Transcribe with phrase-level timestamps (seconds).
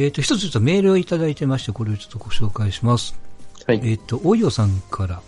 [0.00, 3.14] えっ、と、一つちょっとメールをいただいてまして、これをちょっとご紹介します。
[3.66, 3.80] はい。
[3.84, 5.20] えっ、と、おいよさんから、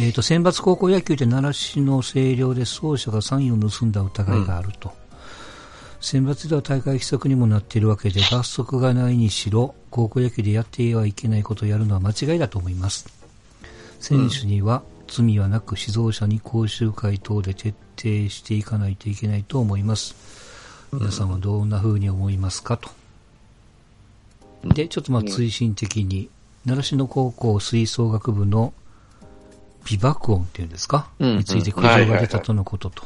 [0.00, 4.92] えっ、と、選抜高校野球で奈良市の星稜で走者がサインを盗んだ疑いがあると。
[6.00, 13.06] 選抜では大会規則にもなっているわけで、罰則がないにしろ、高校野球でやってはいけないことをやるのは間違いだと思います。
[14.00, 20.41] 選手には罪はなく、指導者に講習会等で徹底していかないといけないと思います。
[20.92, 22.90] 皆さんはどんな風に思いますかと。
[24.62, 26.28] で、ちょっとまあ追伸的に、
[26.66, 28.74] 習志野高校吹奏楽部の
[29.86, 33.04] 美爆音っていうんですか、うんについて苦情が出たとのことと。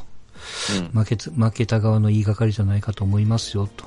[0.94, 1.00] うん。
[1.00, 3.84] 負けつ負けた側の言いがかりじゃないかと思いますよと。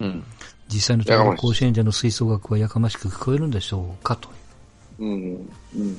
[0.00, 0.24] うん。
[0.68, 4.28] 実際の東北甲子園での吹奏楽はやかましく聞こえるんでしょうかと。
[5.00, 5.50] うん。
[5.76, 5.96] うん。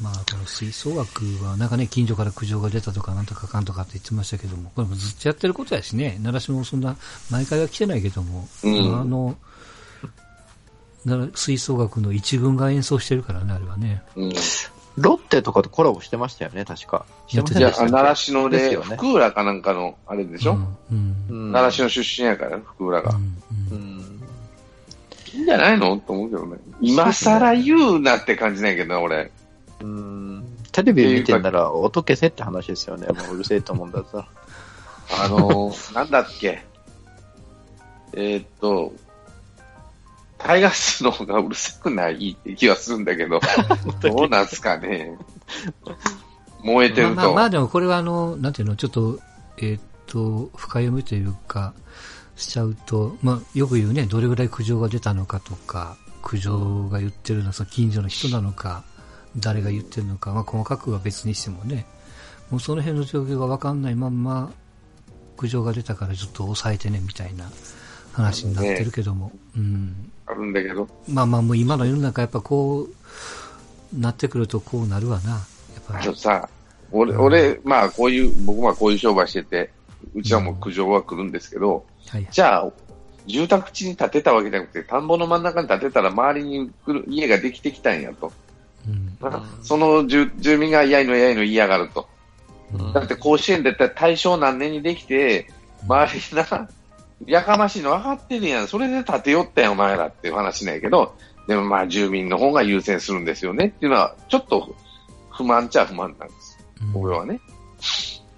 [0.00, 6.96] まあ、この吹奏楽は、なんかね、近所から苦情が出たとか、なんとかかんとかって言ってましたけども、これもずっとやってることやしね、奈良市もそんな、
[7.30, 9.36] 毎回は来てないけども、うんあの、
[11.34, 14.02] 吹奏楽の一軍が演奏してるからね、あれはね。
[14.14, 14.32] うん。
[14.96, 17.04] ロッテとかとコラボしてましたよね、確か。
[17.26, 20.76] してましたっけ奈良市ので、ですよね福浦かなんかの、あれでしょ、うん。
[20.90, 21.16] うん。
[21.28, 23.10] うん奈良市の出身やから、福浦が。
[23.10, 24.22] うんううんん。
[25.34, 25.96] いいんじゃないの？
[25.98, 26.56] と思うけどね。
[26.80, 29.30] 今更言うなって感じないけどな、俺。
[29.80, 30.44] うん。
[30.72, 33.06] テレビ見てんなら音消せって話ですよね。
[33.26, 34.28] もううるせえと思うんだったら。
[35.24, 36.64] あのー、なんだっけ？
[38.14, 38.92] えーっと、
[40.38, 43.40] タイガースの方がうるさくないって気はするんだけど、
[44.00, 45.16] どうなんすかね？
[46.62, 47.14] 燃えてると。
[47.14, 49.20] まあまあまあでもこれはあの、なんていうの、ちょっと、
[49.58, 51.72] えーっと、深読みというか、
[52.36, 58.84] しちゃうと、まあよく言うね、どれぐらい苦情が出たのかとか、苦情が言ってるのはその近所の人なのか、
[59.38, 61.86] 誰が言ってるのか、まあ細かくは別にしてもね、
[62.50, 64.50] もうその辺の状況がわかんないまんま、
[65.36, 67.50] 苦情が出たからちょっと抑えてね、みたいな
[68.12, 70.10] 話になってるけども、うん。
[70.26, 70.88] あるんだけど。
[71.08, 75.30] まあまあもう今の世の中やっぱこう、なってくるとこうなるわな。
[75.30, 75.36] や
[75.80, 76.16] っぱり。
[76.16, 76.48] さ、
[76.90, 79.70] 俺、俺、まあこういう、僕はこういう商売してて、
[80.14, 82.26] うちはもう苦情は来るんですけど、はい。
[82.30, 82.72] じゃあ、
[83.26, 88.32] 住宅地に建てたわけじゃなくて、田んぼの真ん中に建てたら周りに来る家ができてきたんやと。
[88.88, 89.18] うん。
[89.62, 92.08] その住住民がやいのやいの嫌がると。
[92.72, 95.48] うんだって甲子園で大正何年にできて、
[95.86, 96.68] 周りな、
[97.26, 98.68] やかましいの分かってるやん。
[98.68, 101.14] それで建てよったやん、お前らっていう話なんやけど、
[101.46, 104.74] でもまあ住民の方が優先するんですよねっていうのは、ちょっと
[105.30, 106.58] 不満っちゃ不満なんです。
[106.94, 107.40] うん俺はね。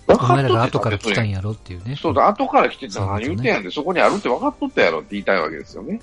[0.08, 1.36] お前らが後から来たんや。
[1.36, 1.96] やろっていうね。
[1.96, 6.00] そうだ、後から来てたら何言ってんやんで、そこにあるって分かっとったやろって言いたいわけですよね。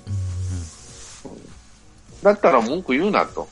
[2.22, 3.48] だったら文句言うなと。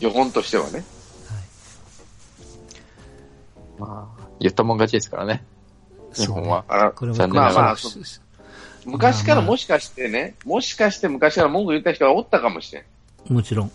[0.00, 0.84] 予本としてはね。
[3.78, 5.44] まあ、言ったもん勝ちですからね。
[6.14, 6.64] 日本は。
[6.68, 8.02] あら、これは残念ながらまあまあ、そう
[8.84, 13.32] 昔からもしかしてね、もしかして昔から文句言った人がおったかもしれん。
[13.32, 13.70] もちろん。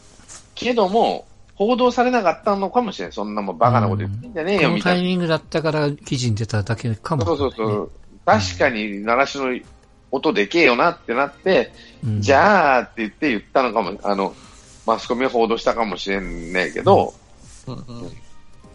[0.56, 1.26] けども、
[1.56, 3.12] 報道されなかったのかもしれん。
[3.12, 5.00] そんなもんバカなこと言ってんじゃねえよ、このみたいな。
[5.00, 7.92] タイミングだったから記事に出ただけかもそうそうそう。
[8.26, 9.66] 確かに、奈良市の
[10.12, 11.72] 音でけえよなってなって、
[12.04, 14.34] うんじゃあって言って言ったのかも、あの、
[14.86, 17.14] マスコミが報道したかもしれんねえけど、
[17.68, 18.12] うんうん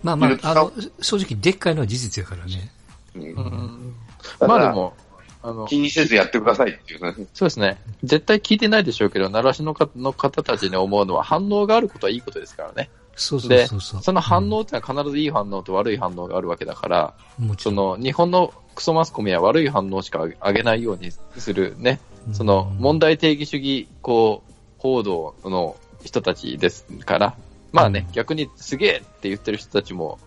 [0.03, 2.71] まあまあ、許さあの、正直でっかいのは事実やからね。
[3.15, 3.95] うん
[4.41, 4.95] まあでも、
[5.43, 7.27] あの、気にせずやってくださいっていうね。
[7.33, 7.79] そうですね。
[8.05, 12.91] 絶対聞いてないでしょうけど、奈良市の方の方たちに思うのは反応があることはいいことですからね。
[13.15, 14.03] そうそうで、そうそう。
[14.03, 17.15] その反応ってのは必ずいい反応と悪い反応があるわけだから。
[17.59, 22.01] その日本のクソマスコミは悪い反応しか上げないようにするね。
[22.33, 27.37] その問題定義主義、こう、報道の人たちですから、
[27.73, 30.19] まあね、うん逆にすげえって言ってる人たちも、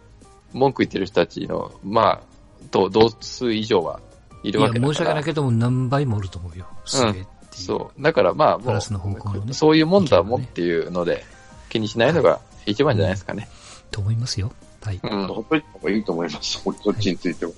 [0.53, 3.99] 文句言ってる人たちの、まあ、と同数以上は
[4.43, 4.93] いるわけだから。
[4.93, 6.67] 申し訳ないけども何倍もおると思うよ。
[6.85, 7.25] すげえっていう。
[7.53, 8.01] そう。
[8.01, 11.23] だからまあ、もプラスの方向のねう、そういうもんだもんっていうので、
[11.69, 13.49] 気にしないのが一番じゃないですかね。
[13.91, 14.51] と思いますよ。
[14.81, 14.99] はい。
[15.01, 15.27] うん。
[15.27, 16.61] ほっといた方がいいと思います。
[16.61, 17.51] そっちについては。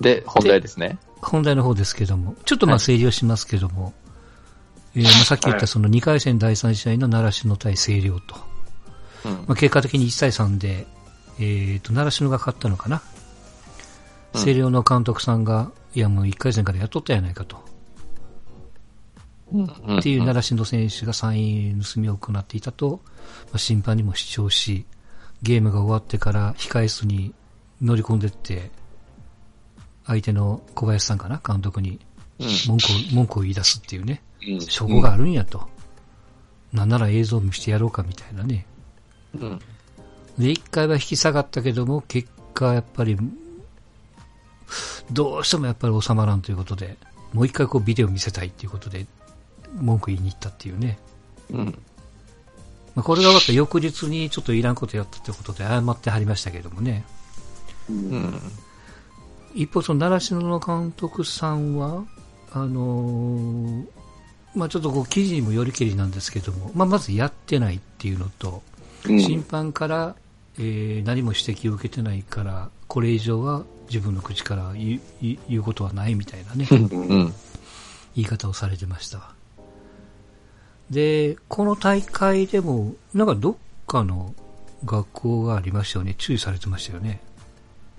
[0.00, 0.98] で、本題ですね。
[1.22, 3.92] 本題の方ですけども、ちょっとまあ整理をしますけども、
[4.96, 8.34] えーまあさっき言ったその2回戦第3試合の奈良市の対星稜と、
[9.26, 9.32] うん。
[9.32, 10.86] まあ、結果的に1対3で、
[11.38, 13.02] えー、と奈良市のが勝ったのかな、
[14.32, 14.40] うん。
[14.40, 17.62] 星稜の監督さんが、いやもう1回戦からやっとったやないかと、
[19.52, 19.64] うん。
[19.64, 24.86] っていう奈良市の選手がサイン盗みを行っていたと、まあ、審判にも主張し、
[25.42, 27.34] ゲームが終わってから控え室に
[27.82, 28.70] 乗り込んでって、
[30.06, 32.00] 相手の小林さんかな、監督に。
[32.38, 32.46] うん。
[32.68, 34.25] 文句を、文句を言い出すっていうね、うん
[34.68, 35.68] 証拠があるんやと。
[36.72, 38.66] なんなら映像見してやろうかみたいなね。
[39.34, 39.60] うん
[40.38, 43.16] で、一回は引き下がったけども、結果やっぱり、
[45.10, 46.96] どうしてもやっぱり収まらんということで、
[47.32, 49.06] もう一回こうビデオ見せたいということで、
[49.74, 50.98] 文句言いに行ったっていうね。
[51.50, 51.78] うん。
[52.94, 57.04] まあ、これが終わった翌日にちょっといらんことやったということで謝ってはりましたけどもね。
[57.88, 58.40] うん。
[59.54, 62.04] 一方、その習志野の監督さんは、
[62.52, 63.95] あのー
[64.56, 68.62] まあちょっとこう記事にもよりけりなんですけども、まあまずやってないっていうのと、
[69.08, 70.16] うん審判から、
[70.58, 75.00] えー何も指摘を受けてないから、これ以上は自分の口から言う
[75.48, 77.34] 言うことはないみたいなね、うん。
[78.16, 79.36] 言い方をされてましたわ。
[80.90, 83.56] で、この大会でも、なんかどっ
[83.86, 84.34] かの
[84.84, 86.14] 学校がありましたよね。
[86.16, 87.20] 注意されてましたよね。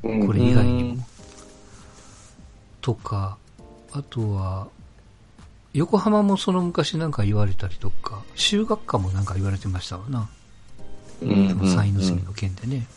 [0.03, 1.07] うんこれ以外にも。
[2.81, 3.37] とか、
[3.91, 4.67] あとは、
[5.73, 10.29] 横浜もその昔なんか言われたりとか、修学科もなんか言われてましたわな。
[11.21, 12.87] うんサイン盗みの件でね。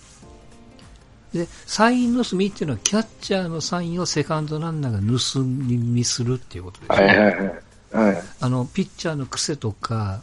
[1.33, 7.07] で、サイン盗みっていうのはキャッチャーのサインをセカンドランナーが盗み見するっていうことですね。
[7.07, 7.63] はいはいはい。
[7.93, 8.23] はい。
[8.41, 10.23] あの、ピッチャーの癖とか、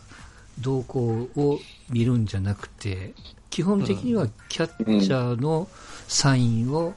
[0.59, 1.59] 動向を
[1.89, 3.13] 見るんじゃなくて、
[3.49, 5.67] 基本的にはキャッチャーの
[6.07, 6.93] サインを、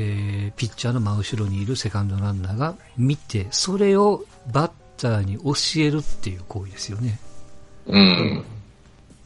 [0.00, 5.52] えーピッチャーの真後ろにいるセカンドランナーが見て、それをバッターに教
[5.82, 7.18] えるっていう行為ですよね。
[7.86, 8.44] うん。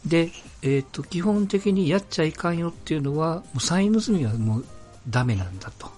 [0.06, 0.30] で、
[0.62, 4.64] えっ、と、基本的にやっちゃいかんよっていうのは、もうサイン盗みはもう
[5.08, 5.90] ダメなんだと。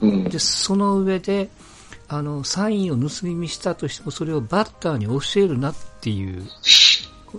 [0.00, 0.24] うん。
[0.24, 1.50] で、その上で、
[2.08, 6.42] あの、サインを盗み見したとしても、それをバッターに教えるなっていう、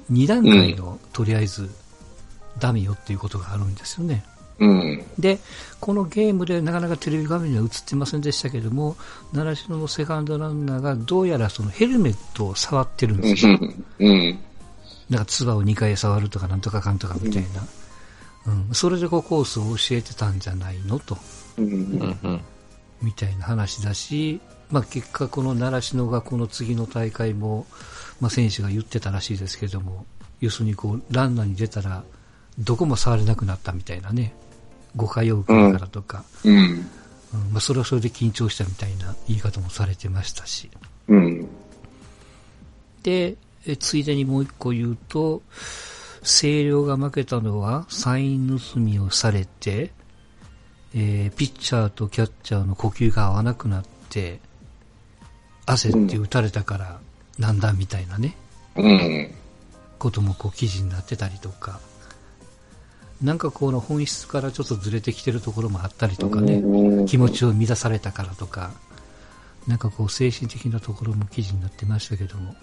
[0.10, 1.70] 二段階の、とりあえず、
[2.60, 4.24] ダメよっていうことがあるんですよね。
[4.60, 5.04] うん。
[5.18, 5.40] で、
[5.80, 8.98] このゲームでなかなかテレビ画面には映ってませんでしたけども、
[9.34, 13.60] 習志野のセカンドランナーがどうやらそのヘルメットを触ってるんですよ。
[14.00, 14.40] うん。
[15.10, 17.66] なんか、唾を2回触るとかなんとかかんとかみたいな。
[18.48, 18.74] うん。
[18.74, 21.00] それでこうコースを教えてたんじゃないの？
[21.00, 21.18] と。
[21.58, 21.66] うん。
[21.66, 22.20] うん。
[22.24, 22.42] うん。
[23.02, 27.66] みたいな話だし、まあ、結果、この習志野がこの次の大会も、
[28.20, 30.06] まあ、選手が言ってたらしいですけども、
[30.42, 32.04] 要するにこう、ランナーに出たら、
[32.60, 34.34] どこも触れなくなったみたいなね、
[34.96, 36.56] 誤解を受けるからとか、うん。
[36.56, 36.90] うん
[37.52, 40.70] まあ、それはそれで緊張したみたいな言い方もされてましたし。
[41.08, 41.48] うん。
[43.04, 45.42] で、えついでにもう一個言うと、
[46.22, 49.92] 星稜が負けたのは、サイン盗みをされて、
[50.96, 54.40] えーピッチャーとキャッチャーの呼吸が合わなくなって、
[55.66, 57.00] 焦って打たれたから、
[57.38, 58.36] なんだみたいなね、
[58.76, 59.32] うん。
[60.00, 61.80] こともこう記事になってたりとか、
[63.22, 68.72] なんかこの本質からちょっとずれてきてるところもあったりとかね、うん気持ちを乱されたからとか、
[69.68, 72.56] なんかこう精神的なところも記事になってましたけども。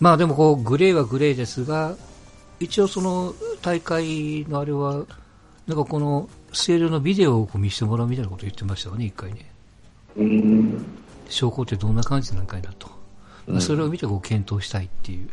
[0.00, 1.96] まあでもこうグレーはグレーですが、
[2.58, 5.04] 一応その大会のあれは、
[5.66, 9.50] なんかこの星稜のビデオをこう見せてもらうみたいなこと言ってましたよね、一回ね。
[10.16, 10.84] うん。
[11.28, 12.88] 証拠ってどんな感じなんかいなと。
[13.46, 15.28] まあそれを見てこう検討したいっていう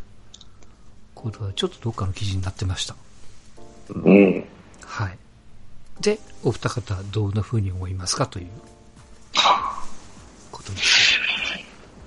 [1.14, 2.94] ことはちょっとどっかの記事になってました。
[3.90, 4.44] うん。
[4.84, 5.18] はい。
[6.00, 8.48] で、お二方どんな風に思いますかという
[10.50, 11.20] ことです。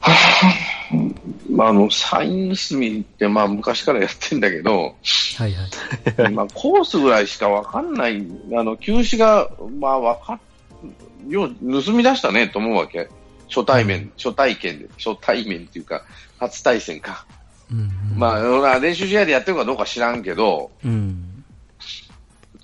[1.51, 4.95] まあ、あの、サイン盗みって、まあ、昔からやってんだけど、
[5.37, 5.53] はい
[6.15, 6.31] はい。
[6.33, 9.49] まあ、コースぐらいしかわかんない、あの、球種が、
[9.79, 10.39] まあ、わかっ、
[11.27, 13.09] よう、盗み出したね、と思うわけ。
[13.49, 16.03] 初対面、初体験で、初対面っていうか、
[16.39, 17.25] 初対戦か。
[17.71, 21.26] うんうん、まあ、練習試合でやってるかどうか知らんけど、うん。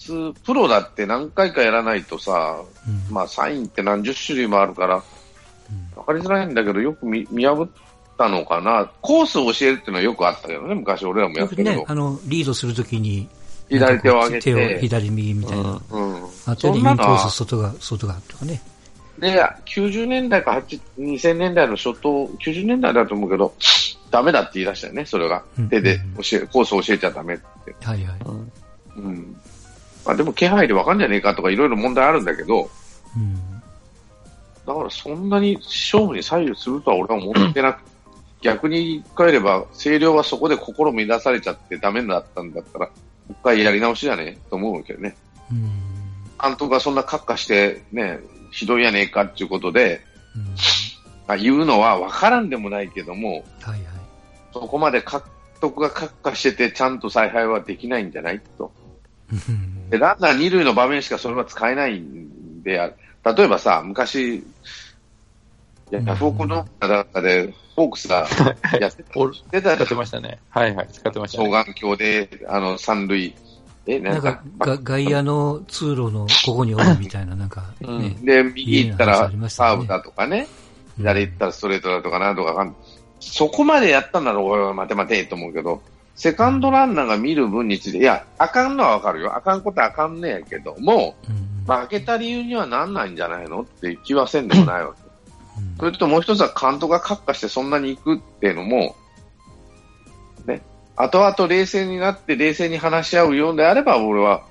[0.04, 5.04] 普通、プロだって何回かやらないとさ、うんまあ、サインって何十種類もあるから、
[5.96, 7.70] わかりづらいんだけど、よく見見破っ
[8.18, 8.92] たのかな。
[9.02, 11.72] コースを教えるっていうのはよくあったけどね、昔俺らもやったけど。
[11.72, 13.28] ね、あの、リードするときに、
[13.70, 15.82] 左手を上げ手をて、左右みたいな。
[15.92, 16.24] うん。
[16.46, 18.62] あとでインコそんなのはース外が、外がとかね。
[19.20, 23.54] で、90年代か8 2000年代の初頭、90年代だと思うけど、
[24.12, 25.70] ダメだって言い出したよね、それがうん。
[25.70, 27.76] 手で教え、コースを教えちゃダメって。
[27.82, 28.20] はいはい。
[28.98, 29.36] うん。
[30.06, 32.70] まあでも気配でわかんじゃねえかとかいろいろ問題あるんだけど、
[33.16, 33.36] うん。
[34.66, 37.82] だからそんなに勝負に左右するとは俺は思ってなく、
[38.42, 42.92] 逆に言い換えれば、星稜はそこで心乱されちゃってダメだったんだったら、も
[43.30, 44.50] う一回やり直しじゃねえ？
[44.50, 45.16] と思うけどね。
[45.52, 45.70] うん。
[46.42, 48.20] 監督がそんな閣下してね、
[48.52, 50.02] ひどいやねえかっていうことで、
[50.36, 50.44] うん。
[51.28, 53.82] まあ、言うのはわからんでもないけども、はいはい。
[54.54, 55.22] そこまで監
[55.62, 58.42] 督が閣下しててちゃんと采配はできないんじゃない？
[58.58, 58.72] と。
[59.34, 59.90] うん。
[59.90, 62.94] で、ランナー二塁の場面しかそれは使えないんで。
[63.25, 64.44] 例えばさ、昔、
[65.92, 68.28] ヤフオクの中で、フォークスが
[68.80, 69.04] やって
[69.62, 70.40] た使ってましたね。
[70.50, 71.50] はいはい、使ってましたね。
[71.50, 73.34] 双眼鏡で、あの、三塁、
[73.86, 80.48] え、なかなんんか、が外野の通路のここにおるみたいな、なんかうね、で、右行ったらサーブだとかね、
[80.98, 81.04] うん。
[81.04, 82.75] 左行ったらストレートだとかなんとかわかん
[83.20, 85.82] そこまでやったんなら俺は待て待てと思うけど、
[86.15, 89.36] セカンドランナーが見る分について、いや、あかんのはわかるよ。
[89.36, 93.62] あかんことはあかんねやけども、うん負けた理由にはなんないんじゃないの？
[93.62, 95.01] って気はせんでもないわけ。
[95.01, 98.98] うんそれともう一つは監督が閣下してそんなに行くっていうのも、
[100.46, 100.62] ね、
[100.98, 104.43] 後々冷静になって冷静に話し合うようであれば、俺は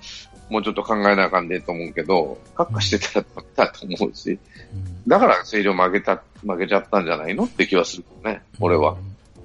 [0.49, 4.35] もうちょっと考えなあかんでと思うけど、閣下してたらダメだと思うし、う
[4.77, 7.45] んだから正常負けた、負けちゃったんじゃないの？
[7.45, 8.97] って気はするけどね、俺は。。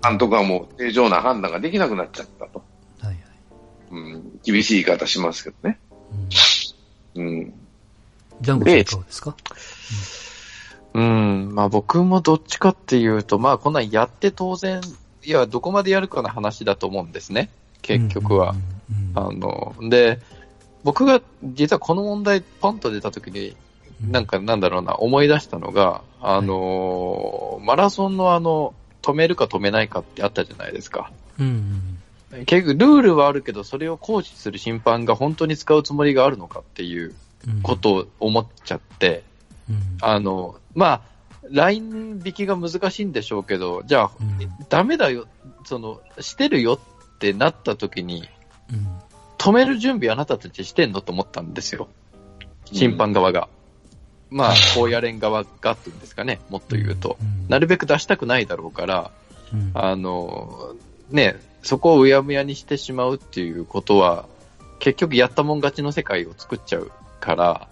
[0.04, 2.64] 監督はもう正常な判断ができなくなっちゃったと。
[3.00, 3.18] はいはい。
[3.92, 5.80] うん、厳しい言い方しますけどね。
[7.16, 7.54] うんうん。
[8.42, 9.36] ジャンゴさんいかがですか？
[10.94, 14.82] うん、まあ僕もどっちかっていうと、まあこんなんやって当然、
[15.24, 17.50] いや、どこまでやるかの話だと思うんですね。
[17.82, 18.56] 結局は。。
[19.16, 20.20] あの、で、
[20.84, 28.76] 僕が実はこの問題ポンと出た時に、うんなんかなんだろうな、思い出したのが、あの、マラソンのあの、
[29.08, 31.12] 止めるか止めないかってあったじゃないですか。
[31.40, 31.98] うん
[32.46, 37.16] 結局、ルールはあるけど、それを行使する審判が本当に使うつもりがあるのかっていう
[37.48, 39.24] うんことを思っちゃって、
[39.70, 41.02] うんあの、まあ、
[41.50, 44.38] ライン引きが難しいんでしょうけど、じゃあ、うん
[44.68, 45.26] ダメだよ、
[45.64, 48.28] その、してるよってなった時に、
[48.74, 48.88] うん
[49.38, 51.88] 止める準備あなたたちしてんのと思ったんですよ。
[52.66, 53.48] 審判側が。
[54.30, 57.18] まあ、高野連側がっていうんですかね、もっと言うと。
[57.22, 57.50] うん。
[57.50, 59.12] なるべく出したくないだろうから、
[59.54, 59.72] うん。
[59.74, 60.76] あの、
[61.10, 64.26] ね、そこをうやむやにしてしまうっていうことは、
[64.80, 67.68] 結局やったもん勝ちの世界を作っちゃうから、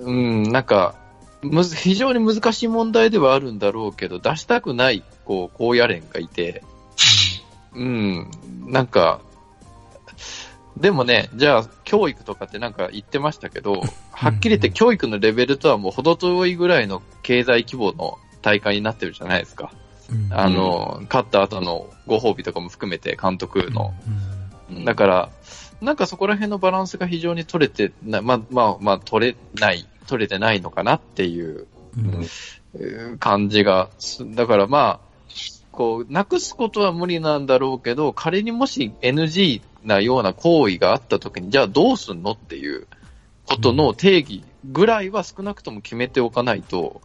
[0.00, 0.94] うん、なんか、
[1.42, 6.62] むず非常に難しい問題ではあるんだろうけど、出したくない、こう、高野連がいて、
[7.74, 8.30] うん、
[8.66, 9.20] なんか、
[10.80, 13.82] でもね、じゃあ、教育とかってなんか言ってましたけど、
[14.12, 19.72] はっきり言って教育のレベルとはもう程遠いぐらいの経済規模の大会になってるじゃないですか。
[20.10, 23.94] うんあの、勝った後のご褒美とかも含めて監督の。
[24.70, 25.30] うんだから、
[25.80, 31.66] なんかそこら辺のバランスが非常に取れてな、まあまあまあ取れない、取れてないのかなっていう
[33.18, 35.07] 感じがす、だからまあ、
[35.78, 42.88] こう、なくすことは無理なんだろうけど、仮にもし NG なような行為があった時に、じゃあどうすんのっていう
[43.46, 47.00] ことの定義ぐらいは少なくとも決めておかないと、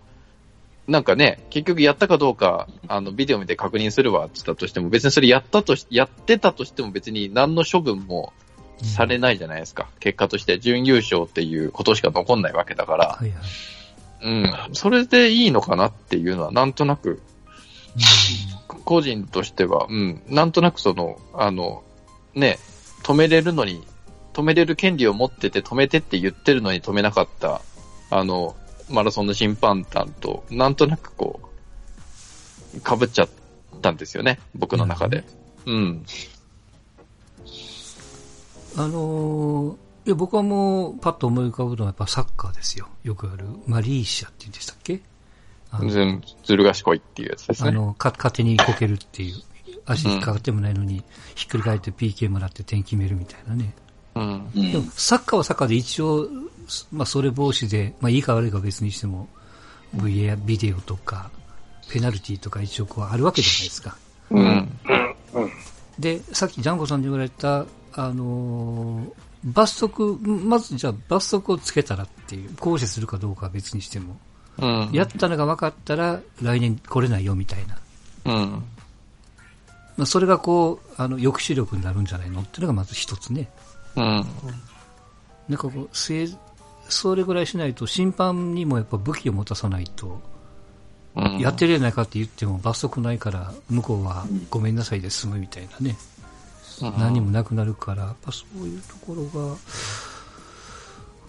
[0.87, 8.33] なんかね、結局やったかどうか、あの、ビデオ見て確認するわって言ったとしても、別にそれやったとし、やってたとしても別に何の処分も
[8.81, 9.87] されないじゃないですか。
[9.99, 13.05] 結果として準優勝っていうことしか残んないわけだから。
[13.09, 13.39] はいはい。
[14.23, 14.73] うん。
[14.73, 17.21] それでいいのかなっていうのは、なんとなく、
[18.85, 20.21] 個人としては、うん。
[20.27, 21.83] なんとなくその、あの、
[22.33, 22.57] ね、
[23.03, 23.85] 止めれるのに、
[24.33, 27.61] 止めれる権利を持ってて止めてって言ってるのに止めなかった、
[28.09, 28.55] あの、
[28.89, 31.39] マラソンの審判団と、なんとなくこ
[32.75, 33.29] う、被っちゃっ
[33.81, 34.39] たんですよね。
[34.55, 35.23] 僕の中で。
[35.65, 36.05] うん。
[38.75, 42.89] あのーいや僕はもうパッと思い浮かぶのはやっぱサッカーですよ。
[43.05, 43.45] よくある。
[43.67, 44.99] マリーシャって言うんでしたっけ？
[45.87, 47.69] ずんずる賢いっていうやつですね。
[47.69, 49.35] あの、か、勝手にこけるっていう。
[49.85, 51.03] 足引っかかってもないのに、
[51.35, 53.73] ひっくり返って PK もらって点決めるみたいなね。
[54.15, 54.51] うん。
[54.55, 56.29] うんでも、サッカーはサッカーで一応、
[56.91, 59.27] まあ、それ防止で、まあ、いいか悪いかは別にしても、
[59.97, 61.31] VA、ビデオとか、
[61.89, 63.97] ペナルティとか一応こうあるわけじゃないですか。
[64.31, 64.69] うん。
[65.99, 69.11] で、さっきジャンゴさんに言われた、あのー
[69.43, 74.17] 罰則、まずじゃあ罰則をつけたらっていう、行使するかどうかは別にしても、
[74.59, 74.89] うん。
[74.91, 77.77] やったのが分かったら来年来れないよみたいな。
[78.25, 78.63] うん。
[79.97, 83.49] まあ、それがこう、あの、抑止力になるんじゃないのっていうのがまず一つね。
[83.95, 84.25] うん。
[85.49, 85.89] なんかこう、
[86.89, 90.21] それぐらいしないと審判にもやっぱ武器を持たさないと、
[91.15, 91.39] うん。
[91.39, 95.91] やってるやないかって言っても罰則ないから、向こうはごめんなさいで済むみたいなね。
[95.91, 96.13] うん
[96.97, 99.55] 何もなくなるから、やっぱそういうところが、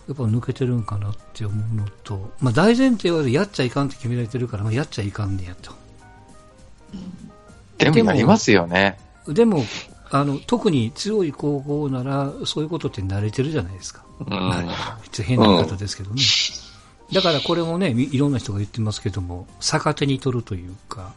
[0.08, 5.72] やっぱ抜けてるんかなって思うのと、まあ大前提はやっちゃいかんって決められてるから、まあ、やっちゃいかんねやと。
[7.78, 8.98] でもやりますよね。
[9.26, 9.64] でも、
[10.10, 14.04] あの、特に強い高校なら、そういうことって慣れてるじゃないですか。
[14.20, 14.28] うん。
[14.28, 16.22] まあちょっと変な言い方ですけどね。
[17.12, 21.14] だからこれもね、みいろんな人が言ってますけども、逆手に取るというか、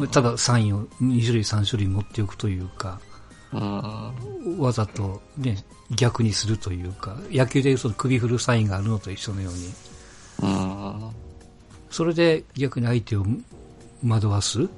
[0.00, 0.08] うん。
[0.08, 3.15] ただサインを2種類3種類持っておくというか、うん。
[3.52, 9.72] わざとね、逆にするというか、野球でいうその首振るサインがあるのと一緒のように、
[10.42, 11.10] あ。
[11.90, 13.24] それで逆に相手を
[14.06, 14.68] 惑わす、うん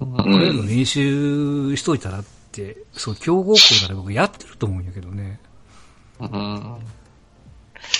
[0.00, 5.38] これの練習しといたらって、そう、強豪校なら僕やってると思うんやけどね。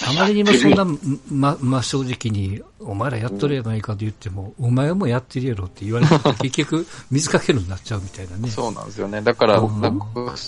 [0.02, 0.08] うん。
[0.08, 0.84] あまりにもそんな、
[1.30, 6.12] ま、まあ、正直に、お前らやっとればいいかと言っても、お前もやってるやろって言われて、
[6.48, 8.50] 結局、水かけるになっちゃうみたいなね。
[8.50, 9.20] そうなんですよね。
[9.22, 10.06] だから、うんなんか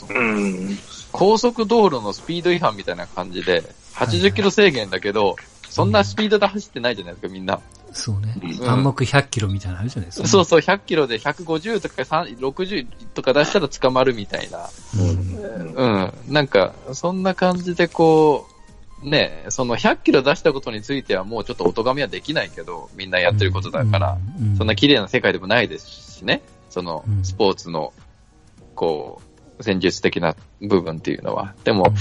[0.08, 0.78] うん。
[1.11, 5.37] 高速道路のスピード違反みたいな感じで、80キロ制限だけど、
[5.68, 7.58] そんなスピードで走ってないじゃないですか、みんな。
[7.92, 8.34] そうね。
[8.42, 10.28] うん暗黙100キロみたいなのあるじゃないですか。
[10.28, 14.68] そうそう、100キロで150とか3 60とか出したら捕まるみたいな。
[14.99, 15.75] うん。
[15.75, 16.12] うん。
[16.28, 18.51] なんか、そんな感じでこう、
[19.02, 26.42] ね、その100キロ出したことについてはもうちょっとお咎めはできないけど、みんなやってることだから、うん、そんな綺麗な世界でもないですしね。
[26.71, 27.92] そのうんスポーツの、
[28.75, 29.21] こ
[29.59, 31.54] う、戦術的な部分っていうのは。
[31.64, 31.92] でも、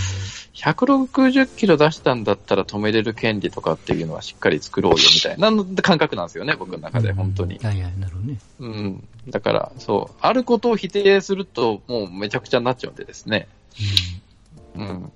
[0.53, 7.59] 160キロ出したんだったら止めれる権利とかっていうのはしっかり作ろうよみたいな感覚なんですよね、僕の中で、本当に。
[7.59, 8.37] はいはい、なるほどね。
[8.59, 9.07] うん。
[9.29, 13.47] だから、そう、あることを否定すると、もうめちゃくちゃになっちゃうんでですね。
[14.75, 15.11] うん。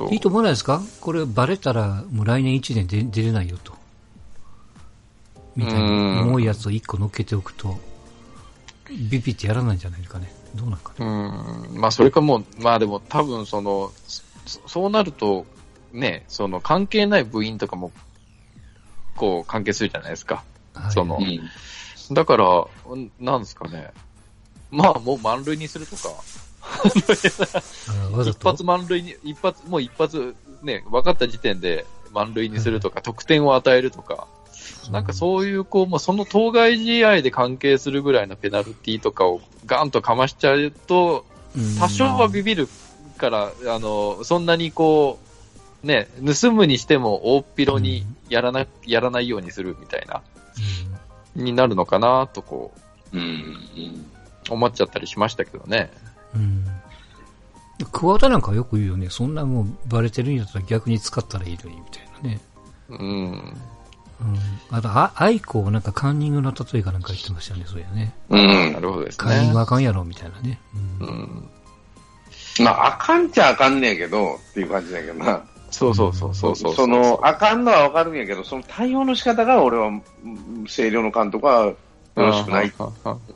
[0.00, 0.14] そううん。
[0.14, 0.80] いいと思わないですか？
[1.00, 3.74] これバレたら、もう来年1年で出れないよと。
[5.56, 7.78] みたいなうん重いやつを1個乗っけておくと、
[8.88, 10.32] ビビってやらないんじゃないかね。
[10.54, 11.06] どうなんかね。
[11.06, 11.80] うん。
[11.80, 13.92] まあ、それかもう、まあでも多分その、
[14.46, 15.46] そそうなると、
[15.92, 17.92] ね、その関係ない部員とかも、
[19.16, 20.42] こう関係するじゃないですか。
[20.74, 22.14] はいそのうん。
[22.14, 23.90] だから、うんなんですかね。
[24.70, 26.08] まあもう満塁にするとか。
[28.28, 34.26] 一発満塁に、一発、もう一発ね、分かった時点で満塁にするとか、得点を与えるとか、
[34.90, 41.24] なんかそういう、こう、もうその当該試合で関係するぐらいのペナルティとかをガンとかましちゃうと、
[41.56, 41.78] うん。
[41.78, 42.68] 多少はビビる
[43.16, 45.18] から、あの、そんなにこ
[45.82, 50.22] う、ね、盗むにしても大っ広にやらな、やらないようにするみたいな、
[51.34, 52.72] になるのかなとこ
[53.12, 53.56] うん。
[54.48, 55.90] う、思っちゃったりしましたけどね。
[56.34, 56.42] うん。
[56.42, 57.86] うん。
[57.92, 59.08] 桑田なんかよく言うよね。
[59.10, 62.40] そんなもうバレてるんやったら逆に使ったらいいのに、みたいなね。
[62.90, 62.98] うん。
[62.98, 64.38] うん。
[64.70, 68.14] あと、あ、アイコをなんかカンニングの例えかなんか言ってましたよね、そうやね。
[68.28, 68.80] うんな。
[68.80, 69.60] るほどですカンニンねグ。
[69.60, 70.60] あかんやろ、みたいなね。
[71.00, 71.04] う。
[71.04, 71.50] うんん。
[72.62, 75.42] まあ、あかんちゃあかんねやけど、っていう感じだけどな。
[75.70, 76.74] そうそうそうそうそう。
[76.74, 80.02] その、あかんのはわかるんやけど、その対応の仕方が俺は、うん
[80.64, 81.72] 星稜の監督は
[82.16, 82.72] よろしくない。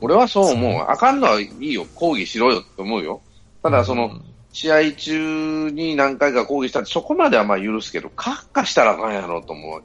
[0.01, 0.85] 俺はそう思う。
[0.87, 1.85] あかんのはいいよ。
[1.95, 3.21] 抗議しろよって思うよ。
[3.63, 4.19] ただ、その、
[4.51, 9.81] 試合中に何回か抗議したって、そこまではまあ許すけど、カッカしたらあかんやろと思うわ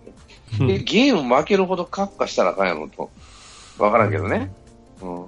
[0.59, 0.67] け。
[0.67, 3.11] で、ゲーム負けるほどカッカしたらあかんやろと。
[3.79, 4.53] わからんけどね。
[5.01, 5.27] うん。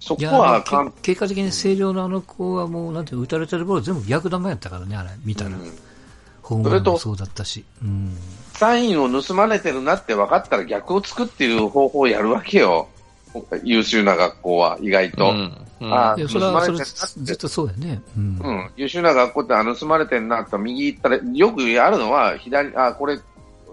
[0.00, 0.90] そこはあかん。
[0.90, 5.50] け結果的に星稜のあの子はもう、なんていうの打たれてるボール全部逆球やったからね、あれ、見たら。
[5.50, 5.72] うん
[6.50, 7.64] ホームランもそうだったし。
[7.80, 8.16] うん。
[8.60, 12.88] サインを盗まれてるなって分かったら逆をつくっていう方法をやるわけよ。
[13.64, 15.30] 優秀な学校は意外と。
[15.30, 15.66] うん。
[15.80, 18.02] うんあいや、それは、それ盗まれてんなってずっとそうやね。
[18.14, 18.38] うん。
[18.38, 23.18] うん、優秀な学校ってあ盗まれてんなと右行ったら、よくやるのは左、あ、これ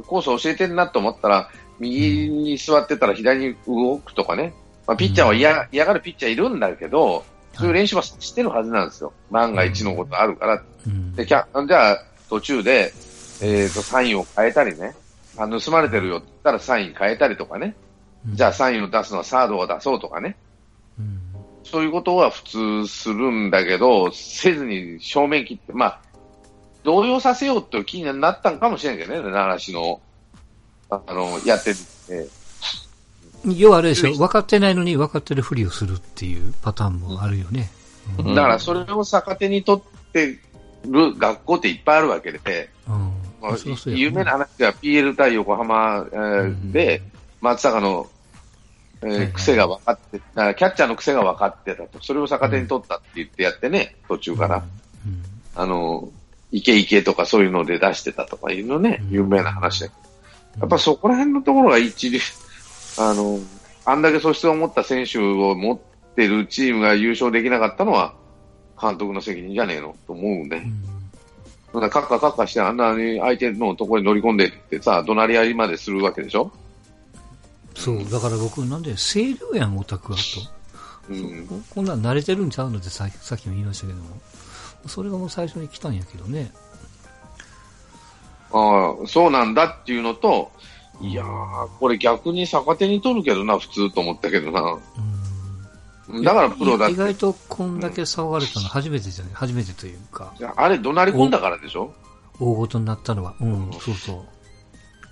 [0.07, 4.53] コース教えてんなと思ったら、右に座ってたら左に動くとかね。
[4.87, 9.11] まあ、ピッチャーは嫌,、嫌がるピッチャーいるんだけど、そういう練習はしてるはずなんですよ。
[9.29, 10.63] 万が一のことあるから。
[10.85, 11.13] うん。
[11.13, 12.93] で、キャじゃあ途中で、
[13.41, 14.95] えっ、と、サインを変えたりね。
[15.37, 17.75] あ盗まれてるよって言ったらサイン変えたりとかね。
[18.25, 20.35] じゃあサインを出すのはサードを出そうとかね。
[20.99, 21.21] うん。
[21.63, 25.99] そういうことは普通するんだけど、せずに正面切って、まあ、
[26.83, 30.01] 動揺させようという気になったんかもしれんけどね、奈良市の、
[30.89, 32.27] あの、やってて、
[33.45, 37.69] 要はあれでしょ、分かってないのに分かってるふりをするっていうパターンもあるよね。
[38.17, 40.39] うんだからそれを逆手に取って
[40.85, 43.11] る学校っていっぱいあるわけで、うん。
[43.85, 46.05] 有名な話が PL 対横浜、
[46.71, 47.01] で、
[47.41, 48.07] 松坂の、
[49.01, 52.01] えー癖が分かって、キャッチャーの癖が分かってたと。
[52.01, 54.57] それを逆手に取ったって言ってやってね、途中から。
[54.57, 54.59] う
[55.09, 55.23] ん。
[55.55, 56.09] あの、
[56.51, 59.93] イケイケとかそういうので出してたとかいうのねう、ん有名な話だけ
[60.55, 60.61] ど。
[60.61, 62.19] やっぱそこら辺のところが一流、
[62.97, 63.39] あの、
[63.85, 65.79] あんだけ素質を持った選手を持っ
[66.15, 68.15] てるチームが優勝できなかったのは、
[68.81, 70.57] 監督の責任じゃねえのと思うんで。
[70.57, 70.96] うん
[71.73, 76.51] カッカカッカしてあんなに相手のところに乗り込んでってさ、怒鳴り合いまでするわけでしょ？
[77.75, 81.13] そう、だから僕なんで、清涼やん、オタクはと。
[81.13, 81.65] うん。
[81.69, 84.09] こんなん慣れてるんちゃうのってささっきも言いましたけども。
[84.87, 86.51] それがもう最初に来たんやけどね。
[88.51, 90.51] ああ、そうなんだっていうのと、
[91.01, 94.61] いやー、これ逆に逆手に取るけどな、普通と思ったけどな。
[94.61, 94.81] うん。
[96.23, 96.93] だからプロだって。
[96.93, 99.33] 意外とこんだけ騒がれたの初めてじゃない？
[99.33, 101.93] 初めてというか、あれ、怒鳴り込んだからでしょ？
[102.39, 103.35] 大ごとになったのは。
[103.41, 104.25] うん、そうそう。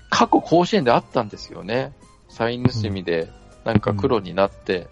[0.09, 1.93] 過去甲子園であったんですよね。
[2.29, 3.29] サイン盗みで、
[3.65, 4.87] なんか黒になって、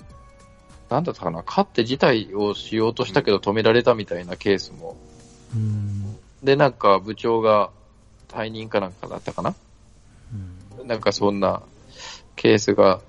[0.90, 4.98] なんだったかな、勝って辞退をしようとしたけど止められたみたいなケースも。
[5.56, 6.18] うん。
[6.44, 7.70] で、なんか部長が
[8.28, 9.56] 退任かなんかだったかな？
[10.80, 10.88] うん。
[10.88, 11.62] なんかそんな
[12.36, 13.00] ケースが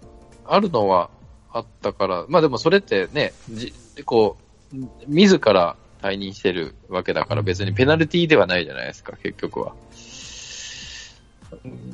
[0.46, 1.10] あるのは
[1.54, 3.72] あったから、まあでもそれってね、じ
[4.04, 4.36] こ
[4.72, 9.74] う、自ら退任してるわけだから別にペナルティーではないじゃないですか、結局は。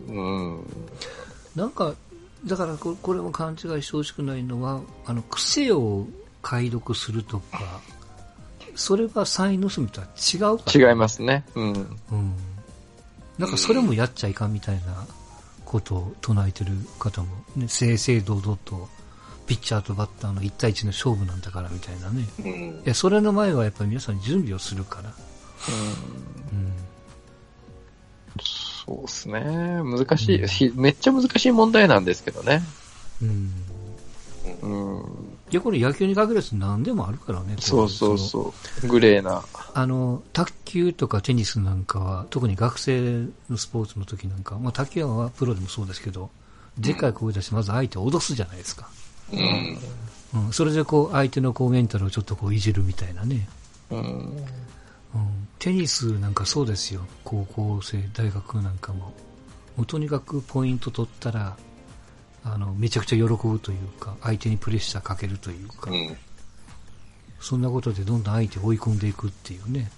[0.09, 0.67] うん。
[1.55, 1.95] なんか、
[2.47, 6.07] だからここれも勘違いしてほしくないのは、あの、癖を
[6.41, 7.83] 解読するとか、
[8.75, 10.91] それはサイン盗みとは違うから。
[10.91, 11.45] 違いますね。
[11.55, 11.73] うん。
[12.13, 12.33] うん。
[13.39, 15.07] なんかそれもやっちゃいかんみたいな
[15.67, 18.89] ことを唱えてる方も、ね、正々堂々と、
[19.51, 22.25] ピッチャーとバッターの1対1の勝負なんだからみたいなね。
[22.39, 25.11] うんいや、それの前はやっぱり皆さん準備をするから。
[25.11, 26.73] うん。
[28.41, 29.41] そうですね。
[29.83, 32.63] 難しい、ひめっちゃ難しい問題なんですけどね。
[33.21, 33.53] うん。
[34.63, 35.03] うん。
[35.51, 37.57] いや、これ野球に限らず何でもあるからね。
[37.59, 38.19] そうそうう。
[38.19, 38.87] そう。
[38.87, 39.43] グレーな。
[39.75, 46.31] あの、卓球とかテニスなんかは、特に学生のスポーツの時なんか、まあ卓球はプロでもそうですけど、
[46.79, 48.89] でっかい声出してまず相手を脅すじゃないですか。
[49.33, 49.79] うん
[50.47, 50.53] うん。
[50.53, 53.49] それでこう、相手のこうメンタルをちょっとこういじるみたいなね。
[53.91, 53.99] うん。
[53.99, 55.49] うん。
[55.59, 57.03] テニスなんかそうですよ。
[57.25, 59.13] 高校生、大学なんかも。
[59.77, 61.57] もうとにかくポイント取ったら、
[62.45, 66.17] あの、めちゃくちゃ喜ぶというか、相手にプレッシャーかけるというか、うん
[67.41, 69.91] そんなことでどんどん相手を追い込んでいくっていうね。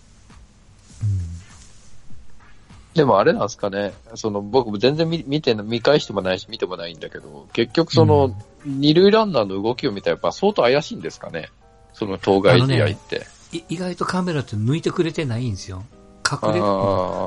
[2.94, 11.50] でもあれなんですかね、その僕も全然見見て見返してもないし見てもないんだけど、結局その、二塁ランナーの動きを見たらやっぱ相当怪しいんですかね。
[11.94, 13.26] その当該試合って。
[13.52, 15.84] い意外とカメラって抜いてくれてないんですよ。
[16.30, 16.60] 隠れ、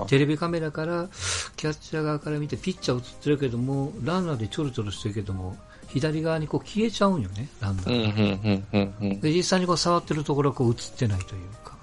[0.08, 1.08] テレビカメラから、
[1.56, 5.56] キャッチャー側から見てピッチャー映ってるけども、ランナーでちょろちょろしてるけども、
[5.88, 11.78] 左側にこう消えちゃうんよね、ランナーで、実際にこう触ってるところはこう映ってないというか。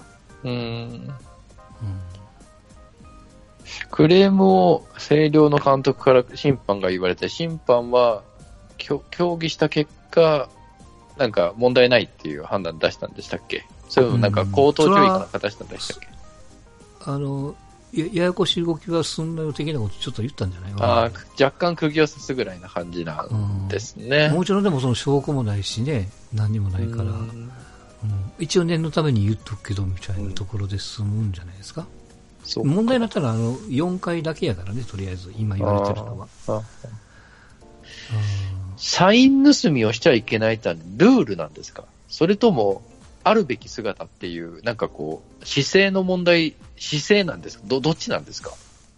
[0.45, 0.53] うん。
[0.53, 1.11] うん。
[3.85, 3.91] うん。
[3.91, 8.23] クレームを星稜の監督から審判が言われて、審判は
[8.79, 10.49] 協議した結果、
[11.17, 13.65] なんか問題ないっていう判断出したんでしたっけ？
[13.89, 16.09] それともなんか口頭注意かなんか出したんでしたっけ、
[17.05, 17.55] あの、
[17.93, 24.31] やややこしい動きはすんなよ的なことちょっと言ったんじゃないああ、若干釘を刺すぐらいな感じなんですね。
[24.31, 27.13] もちろんでもその証拠もないしね、何にもないから、ううん。
[27.13, 27.53] ん
[28.39, 31.83] 一応念のために言っとくけどみたいなところで済むんじゃないですか。
[31.83, 32.02] そう
[32.57, 36.29] 問題になったらあの4回だけやからね、とりあえず、今言われてるのは。
[38.77, 41.85] サイン盗みをしちゃいけないってルールなんですか？
[42.09, 42.83] それとも、
[43.25, 47.65] あるべき姿っていう、なんかこう、姿勢の問題、姿勢なんですか？
[47.67, 48.53] ど、どっちなんですか？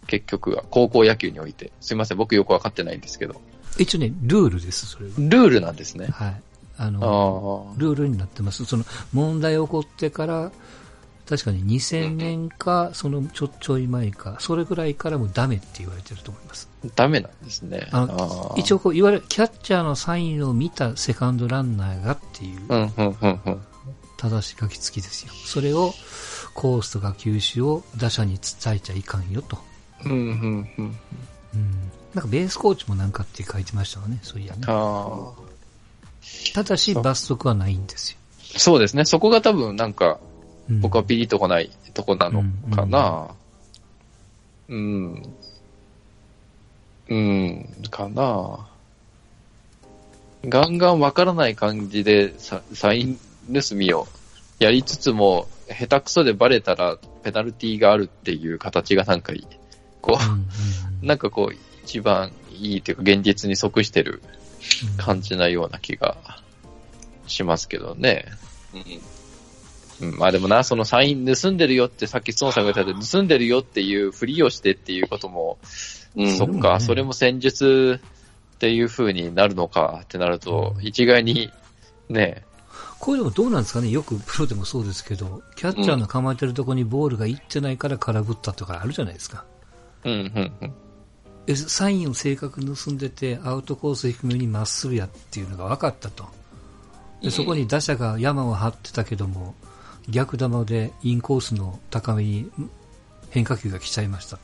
[0.06, 1.70] 結局は、高校野球において。
[1.80, 3.40] すいません、僕よくわかってないんですけど。
[3.78, 5.12] 一応ね、ルールです、それは。
[5.18, 6.06] ルールなんですね。
[6.06, 6.42] はい。
[6.76, 7.78] ああの、あ。
[7.78, 8.64] ルールになってます。
[8.64, 10.52] その、問題起こってから、
[11.28, 16.68] 確かに2000年か、そのちょちょい前か、それぐらいからもダメって言われてると思います。
[16.94, 17.88] ダメなんですね。
[17.92, 23.60] ああの一応こう言われ、キャッチャーのサインを見たセカンドランナーがっていう。
[24.16, 25.32] 正し書き付きですよ。
[25.32, 25.94] それを、
[26.54, 29.58] コースとか球種を打者に伝えちゃいかんよと。
[30.04, 30.18] うん、うん、
[30.78, 30.98] うん。
[31.54, 31.90] うん。
[32.14, 34.60] なんかベースコーチもなんかって書いてましたわね、そういやね。
[36.54, 38.18] ただし罰則はないんですよ。
[38.56, 39.04] そうですね。
[39.04, 40.33] そこが多分なんか、うん
[40.68, 42.42] 僕はピリッとこないとこなの
[42.74, 43.28] かな。
[44.68, 45.22] うん。
[47.08, 48.66] うん、かな。
[50.46, 53.18] ガンガンわからない感じでササイン
[53.52, 54.06] 盗みを
[54.58, 59.46] やりつつも、下手くそでバレたらペナルティーがあるっていう形がなんかいい、
[60.00, 60.18] こ
[61.02, 64.22] う なんかこう、一番いいというか現実に即してる
[64.88, 66.16] うん感じなような気が
[67.26, 68.26] しますけどね。
[68.72, 68.82] うん、
[70.00, 75.58] まあでもな、そのサイン盗んでるよって、さっき孫さんが言ったように盗んでるよっていうふりをしてっていうことも、
[76.16, 78.00] うんそっか、うんそれも戦術
[78.56, 81.50] っていう風になるのかってなると、一概に、
[82.08, 82.44] ね、
[82.98, 83.90] これでもどうなんですかね？
[83.90, 89.44] よくプロでもそうですけど、キャッチャーの構えてるところにボールが行ってないから空振ったとかあるじゃないですか。
[90.04, 90.72] うん、うん、うん。
[91.46, 96.24] えサインを正確に盗んでて、アウトコース低めにまっすぐやっていうのが分かったと。
[97.22, 99.54] でそこに打者が山を張ってたけども、
[100.08, 102.70] 逆球でインコースの高めにん
[103.30, 104.42] 変化球が来ちゃいましたと。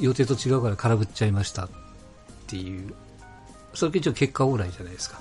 [0.00, 1.68] 予定と違うから空振っちゃいましたっ
[2.46, 2.94] ていう。
[3.74, 5.20] それ一応結果オーライじゃないですか。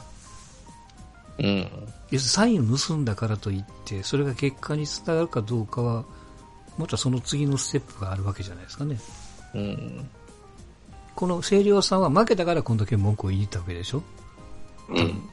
[1.39, 1.57] うん。
[1.57, 1.69] 要す
[2.11, 6.05] るにサインを盗んだからといって、それが結果につながるかどうかは、
[6.77, 8.99] またその次のステップがあるわけじゃないですかね。
[9.55, 10.09] うん。
[11.15, 14.03] この清涼さんは負けたからこんだけ文句を言いに行ったわけでしょ
[14.89, 15.29] うん。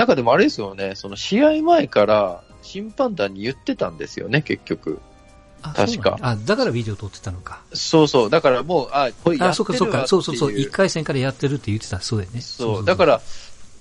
[0.00, 4.98] なんかでもあれですよね、その試合前から審判団に言ってたんですよね、結局。
[5.60, 7.60] あ確かあ、だからビデオ撮ってたのか。
[7.74, 8.30] そうそう。
[8.30, 10.06] だからもう、あ、これやあ、そうかそうか。
[10.06, 10.58] そうそうそう。
[10.58, 12.00] 一回戦からやってるって言ってた。
[12.00, 12.40] そうだよね。
[12.40, 12.84] そう。
[12.86, 13.20] だから、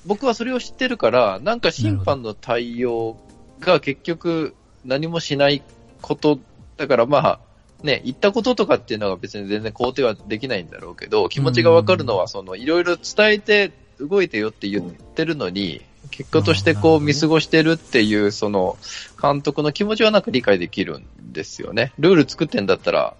[0.05, 3.15] 僕はそれを知ってるから、なんか審判の対応
[3.61, 5.63] が結局何もしない
[6.01, 6.37] こと、
[6.75, 7.39] だからまあ、
[7.81, 18.77] ね、言ったこととかっていうのは別に全然肯定はできないんだろうけど、気持ちがわかるのは、その、いろいろ伝えて動いてよって言ってるのに、結果としてこう見過ごしてるっていう、その、
[19.21, 21.93] 監督の気持ちはなんか理解できるんですよね。
[21.99, 23.15] ルール作ってんだったら、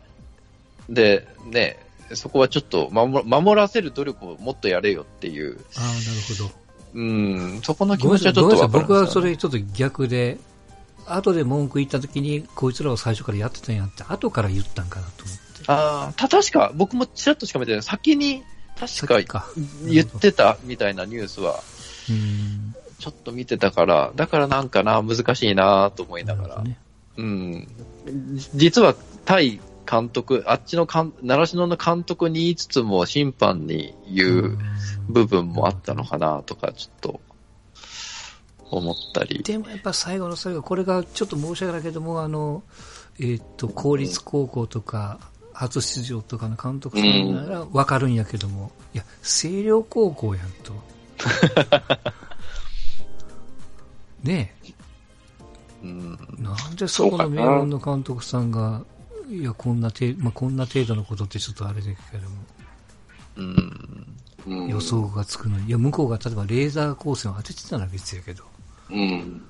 [0.90, 1.78] で、ね、
[2.14, 5.96] そこはちょっと守守らせる努力をもっとやれよっていう、ああ、なる
[6.38, 6.52] ほど。
[6.96, 8.82] うん、そこの気持ちはちょっとごめんなさい。
[8.82, 10.38] 僕はそれちょっと逆で、
[11.06, 15.42] 後で文句言った時に、こいつらは最初からやってたんやって、後から言ったんかなと思って。
[15.68, 17.84] ああ、た、確か、僕もちらっとしか見てない。
[17.84, 18.44] 先に、
[18.80, 19.46] 確か。
[19.86, 21.79] 言ってたみたいなニュースは、うん。
[23.00, 26.64] ちょっと見てたから、だからなんかな、難しいなと思いながら。
[26.64, 26.78] ね。
[27.18, 27.68] うん。
[28.56, 28.96] 実は、
[29.26, 34.58] 対監督、あっちの監、習志野の監督に言いつつも、審判に言う
[35.08, 37.22] 部分もあったのかなとか、ちょっと、
[38.72, 39.42] 思ったり。
[39.44, 42.64] でもやっぱ最後の最後、これがちょっと申し訳ないけども、あの、
[43.20, 45.20] えっ、と、公立高校とか、
[45.54, 50.74] 初出場とかの監督さんならわかるんやけども、いや、星稜高校やんと。
[54.24, 54.56] ね
[55.84, 56.18] うん。
[56.40, 58.84] え、なんでそこの名門の監督さんが、
[59.30, 62.36] いや、こんな程、まあ、こんな程度のことってちょっとあれだけども、
[63.38, 64.16] うん。
[64.48, 68.44] うん予想がつくのに、いや、向こうが例えばレーザー光線を当ててたら別やけど、
[68.90, 69.44] うん。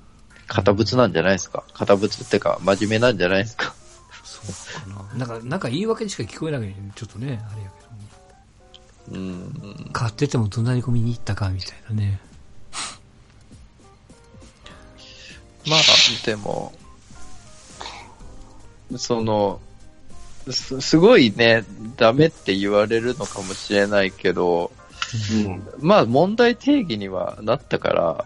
[0.46, 1.64] 堅物なんじゃないですか。
[1.72, 3.72] 堅物ってか、真面目なんじゃないですか。
[4.24, 5.26] そうかな。
[5.26, 7.79] なんか、なんか言い訳にしか聞こえないのに、ちょっとね、あれやけども。
[9.10, 9.90] うん。
[9.92, 12.20] 買ってても怒鳴り込みに行ったか、みたいなね。
[15.66, 15.80] まあ、
[16.24, 16.72] でも、
[18.96, 19.60] その、
[20.48, 21.64] すすごいね、
[21.96, 24.72] ダメって言われるのかもしれないけど、
[25.44, 25.68] うん。
[25.80, 28.24] まあ問題定義にはなったから、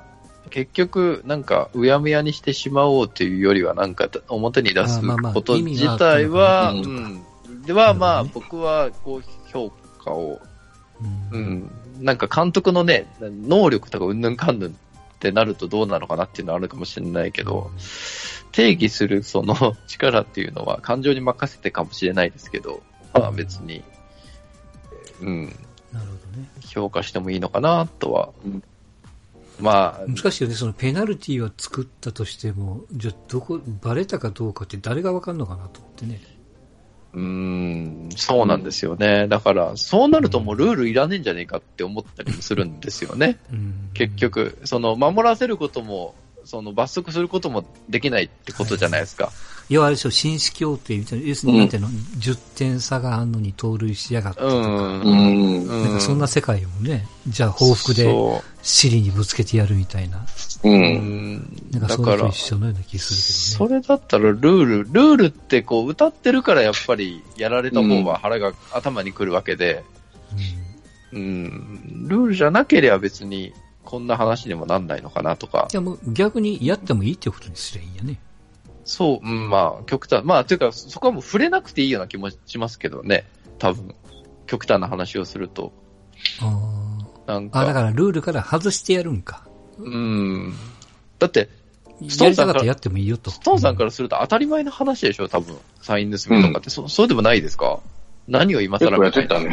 [0.50, 7.24] 結局、なんか、うやむやにしてしまおうというよりは、なんか、表に出すあまあまあこと自体は、ううん。
[7.66, 9.72] では、まあ、僕は、こう、評
[10.04, 10.40] 価を、
[11.32, 11.70] うんうん。
[12.00, 14.74] なんか監督のね、能力とかうんぬんかんぬんっ
[15.20, 17.70] てなるとどうなのかなっていうのはあるかもしれないけど、
[18.52, 19.54] 定義するその
[19.88, 23.82] 力っていうのは感情に任せてかもしれないですけど、まあ別に、
[25.20, 25.46] うん、
[25.92, 26.48] なるほどね。
[26.66, 28.62] 評価してもいいのかなとはうん。
[29.60, 36.20] まあ、難しいよね、そのペナルティーは作ったとしても、じゃあどこ、バレたかどうかって誰がわかんのかなと思ってね。
[37.14, 39.28] うーん、そうなんですよね。
[39.28, 43.38] だから、そうなるともうルールいらねえんじゃねえかって思ったりもするんですよね。
[43.52, 44.16] うん結。
[44.16, 49.26] 局、その、守らせることも、その、罰則することもできないってことじゃないですか。
[49.26, 55.00] いわゆるでしょ、紳士協定みたいな、要するになんていうの、10点差があんのに盗塁しやがったとか、うん。
[55.00, 55.64] うん。
[55.64, 60.18] うんなんかそんな世界もね、じゃあ報復でそ尻にぶつけてやるみたいな、
[60.64, 60.68] う。
[60.68, 60.72] う。
[60.72, 61.56] うんん。
[61.70, 63.82] なんかだからそれと一、緒のような気すそるけどね。
[63.82, 69.82] れだったらルール、ルールってこう歌ってるからやっぱりやられた方が腹が頭にくるわけで、
[71.12, 78.18] うん、ルールじゃなければ別にこんな話にもなんないのかなとかい、やもう逆にやってもいいってことにすりゃいいんやね。
[78.84, 83.26] そう、うん、まあ極端、まあというかそこはもう触れなくていいような気もしますけどね、
[83.58, 83.94] 多分。
[84.46, 85.72] 極端な話をすると。
[86.40, 87.60] あなんあ。
[87.60, 89.46] あ、だか、からルールから外してやるんか。
[89.78, 90.54] うん。
[91.18, 91.48] だって、
[92.08, 93.30] ストーやンさんからやってもいいよと。
[93.30, 95.56] ストーンさんからすると当たり前の話でしょ、多分。
[95.80, 97.80] サイン盗みとかって、そそうでもないですか？
[98.28, 99.50] 何を今更みたいなてたね。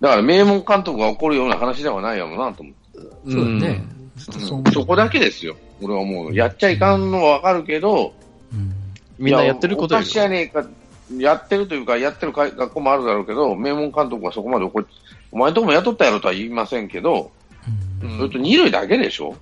[0.00, 2.98] だから名門監督が怒るような話ではないやろうなと思って。
[3.26, 3.84] うんそうだね。
[4.32, 5.56] う思うそこだけですよ。
[5.82, 6.34] 俺は思うの。
[6.34, 8.14] やっちゃいかんのはわかるけど、
[8.52, 8.72] うん。
[9.18, 10.66] みんなやってることやおかしやねえか、
[11.18, 14.86] やってるというか、やってるか学校もあるだろうけど、名門監督がそこまで怒り、
[15.32, 17.30] お前んとこも雇ったやろとは言いませんけど、
[18.02, 19.34] うんうんそれと二塁だけでしょ？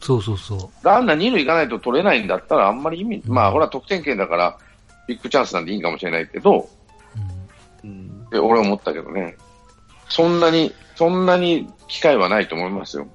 [0.00, 0.86] そうそうそう。
[0.86, 4.58] ランナー二塁行かないと取れないんだったら、あんまり意味、まあ、これは得点圏だから、
[5.06, 6.68] ビッグチャンスなんでいいかもしれないけど、
[7.84, 9.36] うんうんで俺は思ったけどね。
[10.10, 13.08] そんなに、そんなに機会はないと思いますよ。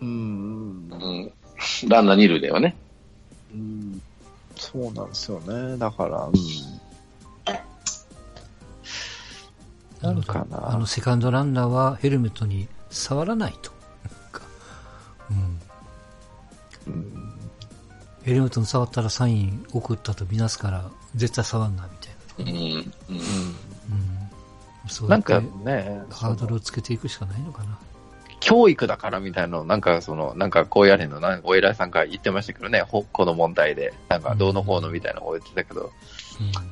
[0.00, 1.32] うんうん。
[1.88, 2.76] ランナー二塁ではね。
[3.52, 4.02] うん
[4.56, 5.78] そうなんですよね。
[5.78, 6.28] だから、
[10.02, 13.70] なんかなあの、セカンドランナーはヘルメットに触らないと。
[14.04, 14.42] なんか
[15.30, 16.92] うん。
[16.94, 17.32] うん
[18.22, 22.52] ヘルメットに触ったらサイン送ったとみなすから、絶対触んな、みたいな。
[22.52, 22.58] うん。
[22.58, 22.76] うん。
[22.76, 22.84] うん。
[24.88, 27.78] そうなんかね、ハードルをつけていくしかないのかな。
[28.40, 35.90] 基教育だからみたいなの、なんかその、なんかこうやれの、なんかお偉いさんが言ってましたけどね、ほこの問題で、なんかどうのこうのみたいなのを言ってたけど、うん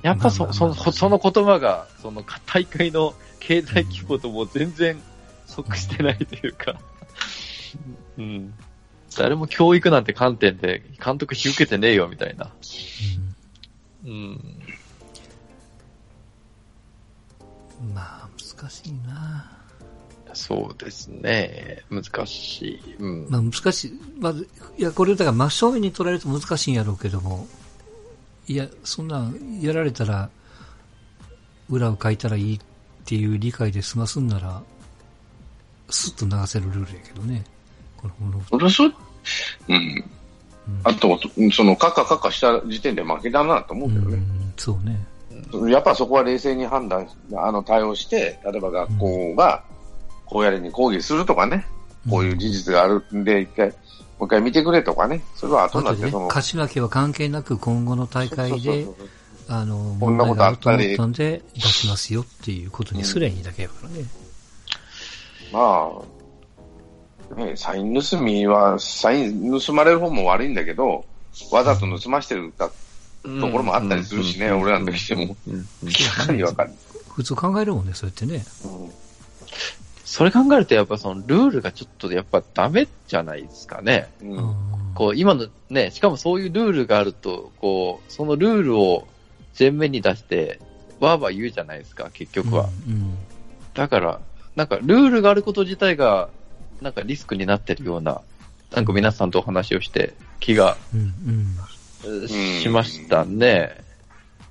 [0.03, 5.01] やっぱそ、その、その言葉が、その大会の経済規模とも全然
[5.47, 6.75] 即してないというか、
[8.17, 8.55] うん。
[9.17, 12.51] 誰も教育なんて観点で監督引き受けてねえよみたいな。
[14.05, 14.13] うん。
[17.81, 19.58] うんまあ、難しいな。
[20.35, 21.83] そうですね。
[21.91, 22.97] 難しい。
[22.99, 23.27] うん。
[23.29, 24.01] まあ難しい。
[24.19, 27.47] まず、いや、これだから真正面に取られると難しいんやろうけども、
[28.47, 30.31] いや、そんなんやられたら、
[31.69, 32.61] 裏を書いたらいいっ
[33.05, 34.63] ていう理解で済ますんなら、
[35.91, 37.45] スッと流せるルールやけどね。
[37.97, 38.45] このもの。
[38.45, 38.85] それそ、
[39.69, 40.05] うん。
[40.85, 41.19] あと、
[41.53, 44.17] その、カッカカッカした時点で負けだなと思うけどね。
[44.17, 44.99] うん、そうね。
[45.71, 49.65] やっぱそこは冷静に判断、あの、対応して、例えば学校が、
[50.29, 51.67] こうやれに抗議するとかね、
[52.09, 53.75] こういう事実があるんで、一回、も
[54.21, 58.87] う一回見てくれとかね、それは後になって、ね、その、勝ち負けは関係なく今後の大会で
[59.49, 64.05] あの、こんなことあったり問題があると思ったんで出しますよっていうことにすりゃいいだけやからね。
[65.51, 65.91] ま
[67.35, 71.05] あ、ね、サイン盗みは、サイン盗まれる方も悪いんだけど、
[71.51, 72.71] わざと盗ましてるか
[73.23, 75.35] ところもあったりするしね、俺らの時しても。
[75.49, 75.67] うん。
[76.27, 76.73] かりわかる。
[77.15, 78.45] 普通考えるもんね、そうやってね。
[78.65, 79.08] うん
[80.09, 84.09] それ考えるとやっぱそのルールがちょっとやっぱダメじゃないですかね。
[84.23, 84.95] ううんん。
[84.95, 89.07] こう今のね、しかもそういうルールがあると、こう、そのルールを
[89.57, 90.61] 前面に出して、
[90.99, 92.71] わーわー言うじゃないですか、結局は。
[92.89, 93.19] うん。
[93.75, 94.21] だから、
[94.57, 96.31] なんかルールがあること自体が、
[96.81, 98.23] なんかリスクになってるような、
[98.75, 101.01] なんか皆さんとお話をして気がうん。
[101.01, 101.57] うん。
[102.05, 102.29] えー
[102.63, 103.77] しましたね。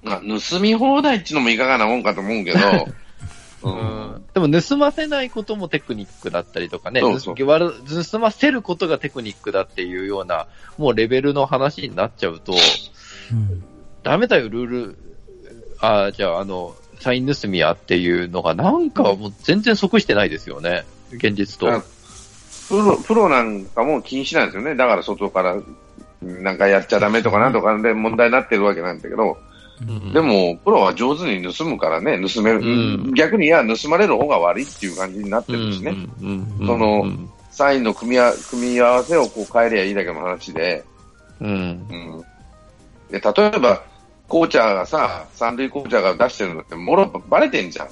[0.04, 2.60] まあ、盗み放題っていうのもいかがなもんかと思うけど、
[3.64, 13.64] ううんんでも盗ませないこともテクニックだったりとかね、そうそう盗ませることがテクニックだっていうような、もうレベルの話になっちゃうと、うん。
[14.04, 14.98] ダメだよ、ルール、
[15.80, 21.72] あじゃあ、あの、サイン盗みやっていうのが、なんかもう全然即してないですよね、現実と。
[21.72, 21.84] あ
[22.68, 24.76] プロ、プロなんかも禁止なんですよね。
[24.76, 25.78] だから外から、うん
[26.20, 29.57] なんかやっちゃダメとかなんとかで問題になってるわけなんだけど、うん
[30.12, 35.92] でも、プロは上手に盗むからね、盗める、うん逆にいや、盗まれる方が悪いっていう感じになってるしね。
[36.22, 40.84] うんうんうんそのうんサインの組み合わ組み合わせをこう変えりゃいいだけの話で、
[41.42, 42.24] うんうん。
[43.10, 43.82] で、例えば、
[44.28, 47.88] コーチャーがさ、三塁コーチャーが出してるのって、もろバレてんじゃん。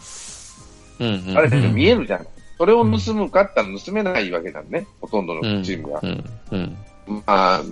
[1.00, 2.28] うんバレてる見えるじゃん。
[2.60, 4.86] それを盗むかったら盗めないわけだね。
[5.02, 6.00] ほとんどのうんチームが。
[6.04, 6.78] うんうん
[7.26, 7.66] まあ、っ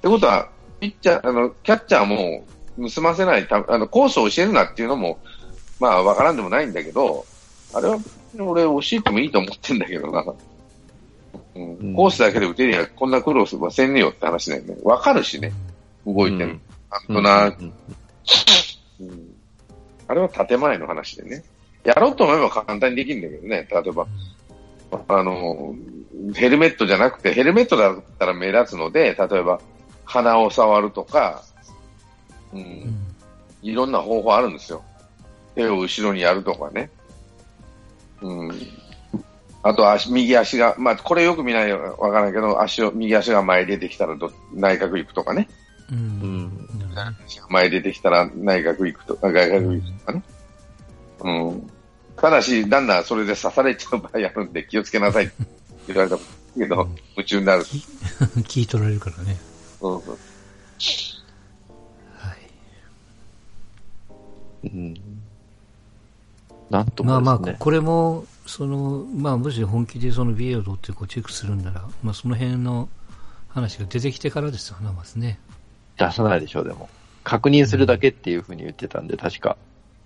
[0.00, 0.48] てことは、
[0.80, 5.18] ピッチャー、あの、キャッチャーも盗ませないた、あの、コースを教えるなっていうのも、
[5.80, 7.24] まあ、わからんでもないんだけど、
[7.72, 7.98] あれは、
[8.38, 10.24] 俺教えてもいいと思ってんだけどな。
[11.54, 14.76] うんコースだけで打てりゃ、こんな苦労はせんねよって話だよね。
[14.82, 15.52] わかるしね、
[16.06, 16.50] 動いてる。
[16.50, 16.60] うん
[17.14, 17.72] となく、うん
[20.08, 21.42] あれは建前の話でね。
[21.84, 23.68] やろうと思えば簡単にできるんだけどね。
[23.70, 24.06] 例えば、
[25.08, 25.74] あの、
[26.34, 29.60] ヘルメットじゃなくて、ヘルメットだったら目立つので、例えば、
[30.04, 31.42] 鼻を触るとか、
[32.52, 33.16] う、うんん。
[33.62, 34.82] いろんな方法あるんですよ。
[35.54, 36.90] 手を後ろにやるとかね。
[38.22, 38.50] うん。
[39.62, 45.48] あと足、右足が、まあ、これよく見ないわからないけど、足を、右足が前に出てきたらど内角行くとかね。
[45.90, 45.94] う。
[45.94, 46.68] うんん
[47.50, 50.22] 前に出てきたら内角行くとか、外角行くとかね。
[51.20, 51.70] うん。
[52.16, 55.34] ただし、だんだんそれで刺されちゃう場合あるんで気をつけなさいって
[55.88, 56.18] 言われた
[56.56, 57.64] けど、夢中になる。
[58.46, 59.36] 聞い取られるからね。
[59.80, 60.18] そうそう
[64.74, 64.94] うん
[66.70, 67.56] なんとまあまあ、もですね。
[67.60, 72.88] これも、その、まあ、もし本気でそのビデオをってこうチェックするんなら、まあ、その辺の
[73.48, 75.38] 話が出てきてからですよね、まずね。
[75.96, 76.88] 出さないでしょう、でも。
[77.22, 79.56] 確認するだけっていうふうに言ってたんで、確か。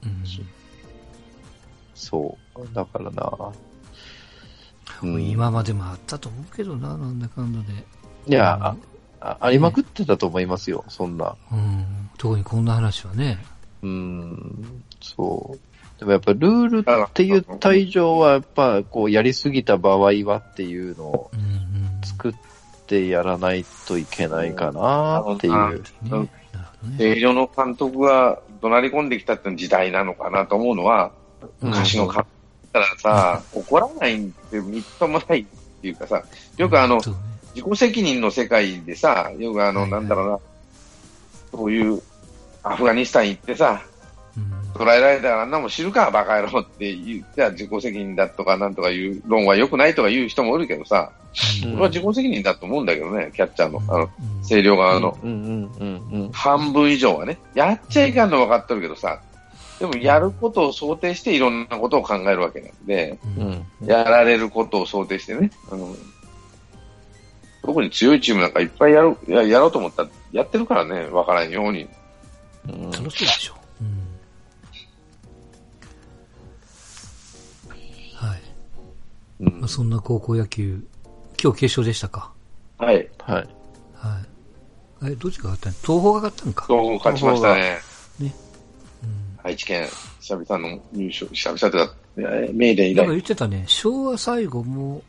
[0.05, 0.25] うん。
[1.95, 2.75] そう。
[2.75, 3.53] だからな。
[5.03, 7.85] うん今までもあったと思うけどな、なんだかんだで。
[8.27, 8.77] いや、あ
[9.21, 11.37] あありまくってたと思いますよ、そんな。
[11.53, 12.11] うん。
[12.19, 13.39] 特にこんな話はね。
[13.83, 15.99] うん、そう。
[15.99, 21.31] でもやっぱルールって言った以上は、やっぱこうやりすぎた場合はっていうのを。
[22.05, 22.35] 作っ
[22.87, 25.53] てやらないといけないかなっていう。
[25.53, 25.59] ね。
[25.59, 26.31] なるほどね。
[26.99, 31.13] 正常の監督が怒鳴り込んできたっていう時代なのかなと思うのは、
[31.61, 32.27] 昔の監督
[32.73, 35.45] だったらさ、怒らないってみっともないっ
[35.81, 36.25] ていうかさ、
[36.57, 36.97] よくあの、
[37.55, 40.39] 自己責任の世界でさ、よくあの、なんだろうな、
[41.53, 42.03] そういう、
[42.63, 43.83] アフガニスタン行ってさ、
[44.37, 51.11] うん捉えられたらあんなもん知るか、バカ野郎って言っては自己責任だとかなんとかいう論は良くないとか言う人もいるけどさ、
[51.65, 56.33] うん俺は自己責任だと思うんだけどね、キャッチャーの、あの、うん星稜側のうんうんうんうん。
[56.33, 59.21] 半分以上はね、やっちゃいかんの分かってるけどさ、
[59.81, 63.67] でもやることを想定していろんなことを考えるわけなんで、ううんん。
[63.87, 65.95] やられることを想定してね、あの
[67.63, 71.89] 特に強いチームなんかいっぱいやるややろうと思ったらやってるからね、分からんように。
[72.69, 73.55] うん楽しいでしょ。
[73.81, 74.07] うん
[78.15, 78.41] はい。
[79.41, 80.87] うんまあ、そんな高校野球、
[81.43, 82.33] 今日決勝でしたか？
[82.77, 83.09] はい。
[83.19, 83.49] はい。
[83.95, 84.21] は
[85.09, 85.13] い。
[85.13, 85.75] え、どっちが勝ったの？
[85.81, 86.67] 東邦が勝ったのか？
[86.67, 87.81] 東邦勝ちましたね。
[88.21, 88.33] うん。
[89.43, 89.89] 愛知県、
[90.21, 93.15] 久々の優勝、久々というか、えー名電以なんか来。
[93.15, 95.03] 言ってたね、昭和最後も、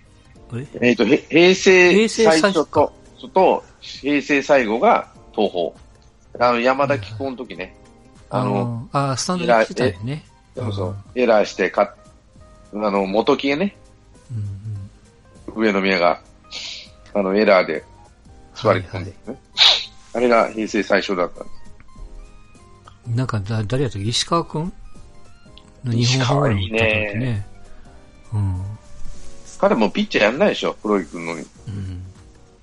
[0.53, 0.65] あれ？
[0.79, 5.73] えっ、と、へ平成平成最最初初と、と、平成最後が東邦。
[6.39, 7.75] あの、山田紀行の時ね。
[8.29, 10.25] あの、あスタンドで来てたよね。
[10.55, 11.95] そうそう、エラーしてか、
[12.73, 13.77] あの、元木ね、
[14.31, 15.63] うんうん。
[15.73, 16.21] 上宮が、
[17.13, 17.83] あの、エラーで
[18.55, 19.37] 座り込んでね。
[20.13, 21.49] あれが平成最初だったんで
[23.05, 23.15] す。
[23.15, 24.07] なんかだ、誰やったっけ？
[24.07, 24.73] 石川くん？
[25.83, 27.47] の日本ハムに行った時ね。
[28.33, 28.61] うん。
[29.59, 31.41] 彼もピッチャーやんないでしょ、黒井君のに。
[31.67, 32.03] うん。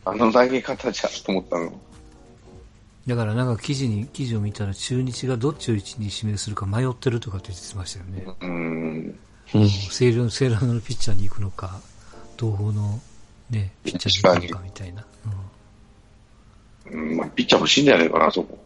[0.05, 1.73] あの投げ方じゃと思ったの。
[3.09, 8.27] だからなんか記事に、記事を見たら中日がどっちを一に指名するか迷ってるとかって言ってましたよね。
[8.43, 9.19] うん。
[9.51, 11.81] 星稜、星稜のピッチャーに行くのか、
[12.39, 13.01] 東邦の
[13.49, 15.07] ね、ピッチャーに行くのかみたいな。
[16.91, 18.59] うんうんまあ、ピッチャー欲しいんじゃないかな、そこ。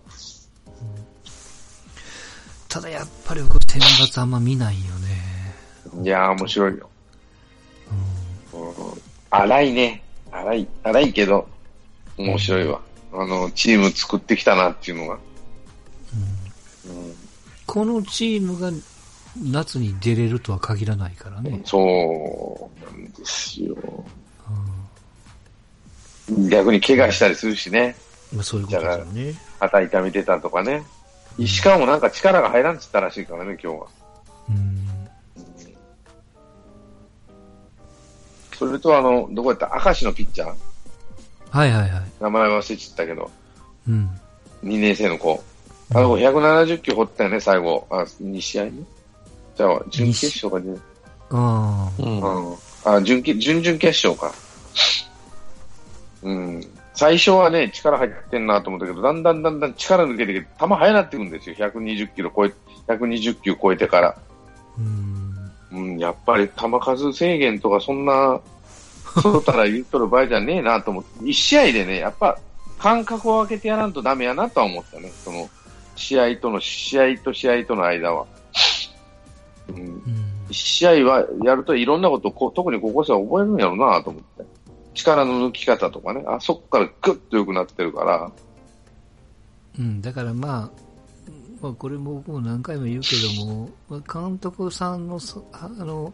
[2.69, 6.03] ただやっぱり僕天罰あんま見ないよね。
[6.03, 6.91] いやー、面白いよ。
[8.53, 8.69] うん。
[8.69, 8.75] うん
[9.31, 10.03] 荒いね。
[10.33, 11.47] 荒い、荒いけど、
[12.17, 12.81] 面白いわ。
[13.13, 15.15] あの、チーム作ってきたなっていうのが。
[15.15, 15.21] うん
[17.65, 18.71] このチームが
[19.41, 21.63] 夏に出れるとは限らないからね。
[21.65, 23.77] そうなんですよ。
[26.29, 27.97] うん逆に怪我したりするしね。
[28.33, 29.35] まあそういうことだよね。
[29.59, 30.85] 肩痛めてたとかね。
[31.39, 33.87] 石川もなんか力が入らんっつったらしいからね、今日は。
[34.51, 35.09] うん。
[38.59, 39.81] それとあの、どこやった？
[39.83, 40.55] 明石のピッチャー
[41.53, 41.91] はいはいはい。
[42.19, 43.31] 名前忘れちゃったけど、
[43.87, 44.11] うん。
[44.65, 45.45] 2年生の子。
[45.95, 47.87] あの子170球掘ったよね、最後。
[47.91, 48.71] あ、2試合目？
[49.55, 50.79] じゃあ、準決勝かね。
[51.31, 52.03] ああ。
[52.03, 52.49] うん。
[52.49, 52.57] うん。
[52.85, 54.35] あ、準決、準々決勝か。
[56.23, 56.67] うん。
[56.95, 61.57] 最初はね、力入ってんなと思ったけど、だんだんだんだん力抜けてきて、球速なってくるんですよ。
[61.57, 62.53] 120キロ超え、
[62.89, 64.17] 120球超えてから。
[64.79, 65.51] うん。
[65.73, 68.41] うん、やっぱり球数制限とかそんな、
[69.21, 72.39] そうたら言っとる場合じゃねえなと思って、一試合でね、やっぱ
[72.79, 75.13] 間隔を空けてやらんとダメやなとは思ったね。
[75.25, 75.49] その、
[75.97, 78.27] 試合との、試合と試合との間は。
[79.69, 79.77] うん。
[79.77, 80.03] うん。
[80.49, 84.63] 一試合はやるといろんなことをこ、特に高校生は覚えるんやろうなと思って。
[84.95, 88.31] 力の抜き方とかね、あそこからグッと良くなってるから、
[89.79, 90.71] うん、だからまあ、
[91.63, 95.19] まあ、これももう何回も言うけども、まあ監督さんの
[95.53, 96.13] あの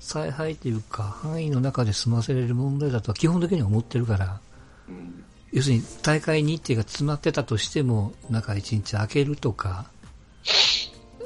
[0.00, 4.40] 采配というか、範囲の中で済ませれる問題だとは基本的には思ってるから、
[4.88, 9.86] うん、要するに大会日程が詰まってたとしても、中1日空けるとか、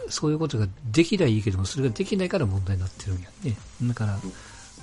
[0.08, 3.56] そういうことができりゃいいけども、それができないから問題になってるんやね。
[3.82, 4.18] だから、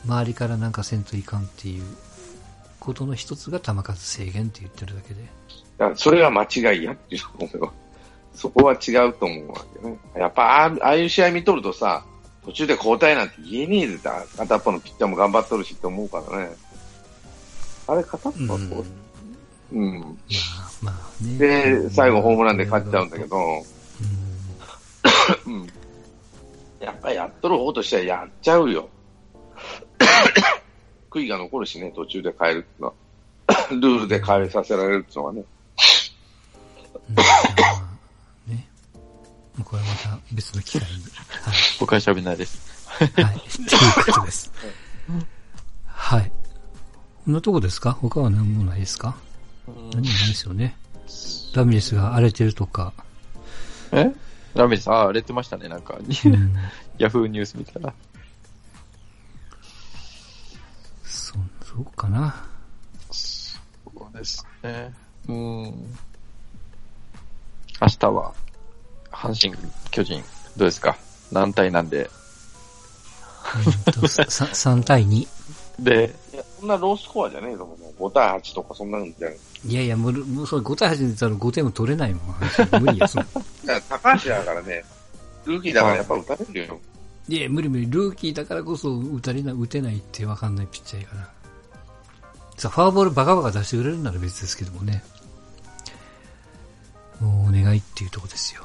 [0.05, 1.83] 周りからなんかせんといかんっていう
[2.79, 5.23] ことの一つが球数制限って言ってるだけで。
[5.77, 7.21] だそれが間違いやっていう。
[8.33, 9.97] そこは違うと思うわけね。
[10.15, 12.05] やっぱああいう試合見とるとさ、
[12.45, 16.49] 途中で交代なんて言えねえぜって、片っぽのピッチャーも頑張っとるしって思うからね。
[17.87, 18.85] あれ片っぽはそう。
[19.71, 19.99] うん。
[19.99, 20.11] まあ
[20.81, 21.37] まあね。
[21.37, 23.63] で、最後ホームランで勝っちゃうんだけど、うん
[25.45, 25.67] うん。
[26.79, 28.89] やっぱりやっとる方としてはやっちゃうよ。
[31.11, 32.93] 悔いが残るしね、途中で変えるってのは。
[33.71, 35.43] ルールで変えさせられるってのはね。
[39.64, 40.97] これはまた別の機会に。
[41.03, 41.10] は
[41.51, 41.55] い。
[41.80, 42.60] 僕は喋んないです。
[42.86, 43.07] はい。
[43.16, 43.36] という
[44.05, 44.51] ことです。
[45.86, 46.32] はい。
[47.26, 47.91] こんなとこですか？
[47.91, 49.16] 他は何もないですか？
[49.68, 50.78] 何もないですよね。
[51.53, 52.93] ラミレスが荒れてるとか。
[53.91, 54.12] え？
[54.55, 55.95] ラメさん、あ、荒れてましたね、なんか。
[55.95, 56.55] うん。
[56.97, 57.93] ヤフーニュース見たら。
[61.03, 62.36] そ、そうかな。
[63.12, 63.60] そ
[64.12, 64.91] うですね。
[65.28, 65.36] うん。
[65.36, 65.74] 明
[67.99, 68.34] 日は、
[69.12, 69.55] 阪神、
[69.91, 70.24] 巨人、
[70.57, 70.97] どうですか？
[71.32, 72.10] 何対なんで？
[73.66, 75.28] うんとさ3 対2。
[75.80, 78.03] で、いや、そんなロースコアじゃねえと思う。
[78.10, 79.38] 5対8とかそんなんじゃない。
[79.66, 82.36] いやいや、もう、もうそれ5対8で言ったら5点も取れないもん。
[82.82, 83.26] 無理や、そん
[83.64, 84.84] なだから高橋だからね、
[85.45, 86.80] ルーキーだからやっぱ打たれるよ。
[87.30, 87.86] いや、無理無理。
[87.89, 91.30] ルーキーだからこそ打たれない、打てないってわかんないピッチャーやから。
[92.57, 95.01] さあ、フォアボールバカバカ出してくれるなら別ですけどもね。
[97.22, 98.64] もうお願いっていうとこですよ。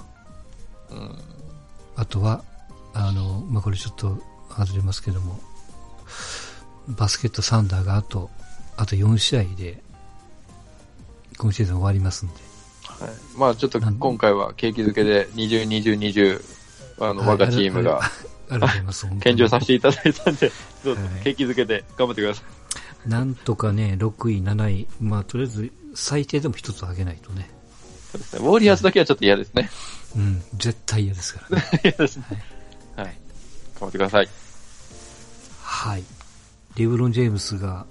[0.90, 1.18] うん。
[1.96, 2.44] あとは、
[2.92, 4.18] あの、まあ、これちょっと
[4.48, 5.40] 外れますけども、
[6.88, 8.30] バスケットサンダーがあと、
[8.76, 9.82] あと4試合で、
[11.38, 12.34] 今シーズン終わりますんで。
[12.86, 13.10] はい。
[13.36, 16.42] まあちょっと今回は景気づけで20、20、20、
[17.00, 19.06] あの、はい我がチームがありがとうございます。
[19.20, 20.52] 献上させていただいたんで、
[20.84, 23.08] どうぞはい景気づけで頑張ってください。
[23.08, 27.50] なんとかね、6位、7位、まあ、とりあえず、最低でも一つ上げないとね。
[28.14, 28.48] そうですね。
[28.48, 29.68] ウォリアーズだけはちょっと嫌ですね。
[30.16, 31.64] うん、絶対嫌ですからね。
[31.82, 32.24] 嫌ですね。
[32.96, 33.06] はい。
[33.06, 33.14] 頑
[33.80, 34.28] 張ってください。
[35.62, 36.04] はい。
[36.76, 37.86] レブロン・ジェームスが、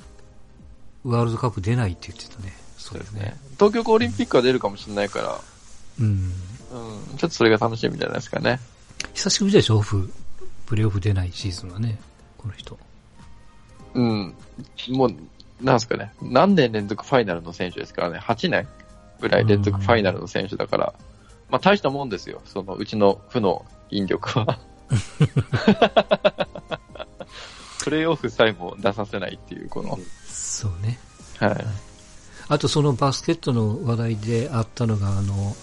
[1.03, 2.53] ワールドカップ出ないって言ってたね。
[2.77, 3.35] そうですね。。
[3.55, 5.41] 東京オリンピックは出るかもしれないから、
[5.99, 6.05] うん。
[6.71, 8.59] うん、ちょっとそれが楽しみじゃないですかね。
[9.13, 10.09] 久しぶりでしょ、オフ。
[10.65, 11.99] プレーオフ出ないシーズンはね。
[12.37, 12.79] この人。
[13.93, 14.33] うん。
[14.89, 15.15] もう、
[15.61, 16.13] なんですかね。
[16.21, 18.19] 何年連続ファイナルの選手ですからね。
[18.19, 18.67] 8年
[19.23, 20.93] ぐらい連続ファイナルの選手だから、
[21.49, 22.41] まあ大したもんですよ。
[22.45, 24.59] その、うちの負の引力は。
[27.83, 29.97] プレイオフさえも出させないっていう、この、
[30.27, 30.99] そうね。
[31.39, 31.65] はい。
[32.49, 35.55] あとそのバスケットの話題であったのが、あの、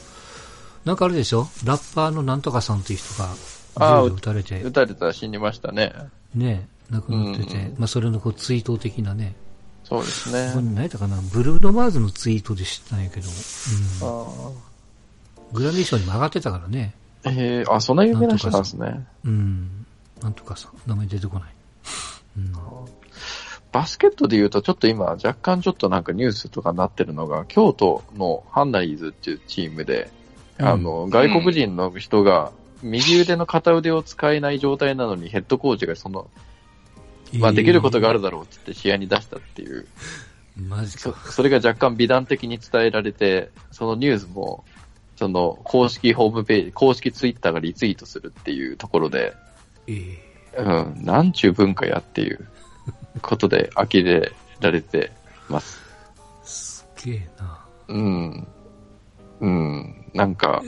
[0.84, 1.48] なんかあるでしょ？
[1.64, 3.30] ラッパーのなんとかさんっていう人が、
[3.76, 5.92] あー銃で撃たれて、撃たれたら死にましたね。
[6.34, 9.34] ね、亡くなってて、うんまあそれのこう追悼的なね、
[9.90, 10.54] そうですね。
[10.54, 14.52] 何やったかな、ブルーノ・マーズのツイートで知ったんやけど、うん、あ
[15.52, 19.04] グラミー賞にも上がってたからね、ーえー、あ、そんな有名な人なんですね。
[19.24, 19.86] うん、
[20.22, 21.48] なんとかさ、名前出てこない。
[22.38, 22.52] うん、
[23.72, 30.08] バスケットで言うと、ちょっと今、若干ちょっとなんかニュースとかになってるのが、京都のハンナリーズっていうチームで、
[30.60, 30.66] うん。
[30.68, 32.52] あの、外国人の人が、
[32.84, 36.30] 右腕の片腕を使えない状態なのに、ヘッドコーチがその、
[37.38, 41.32] まあ、できることがあるだろうって言って試合に出したっていう、えーマジそか。
[41.32, 44.64] それが若干美談的に伝えられて、そのニュースも、
[45.16, 49.34] その公式ホームページ、公式ツイッターがリツイートするっていうところで、
[49.86, 52.48] えーうん、なんちゅう文化やっていう
[53.22, 55.12] ことで呆れられて
[55.48, 55.80] ます。
[56.44, 57.64] すげえな。
[57.88, 58.48] うん。
[59.40, 60.04] うん。
[60.14, 60.62] なんか、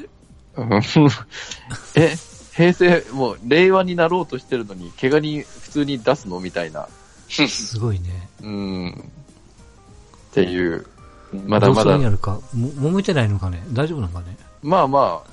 [0.57, 0.81] うん
[1.97, 2.15] え、
[2.55, 6.89] 平成、もう令和になろうとしてるのに、怪我に普通に出すのみたいな。
[7.29, 8.29] すごいね。
[8.43, 8.91] うん。
[8.91, 10.87] っていう、
[11.47, 12.41] まだまだどうするか。
[12.55, 15.31] も、揉めてないのかね大丈夫なのかねまあまあ、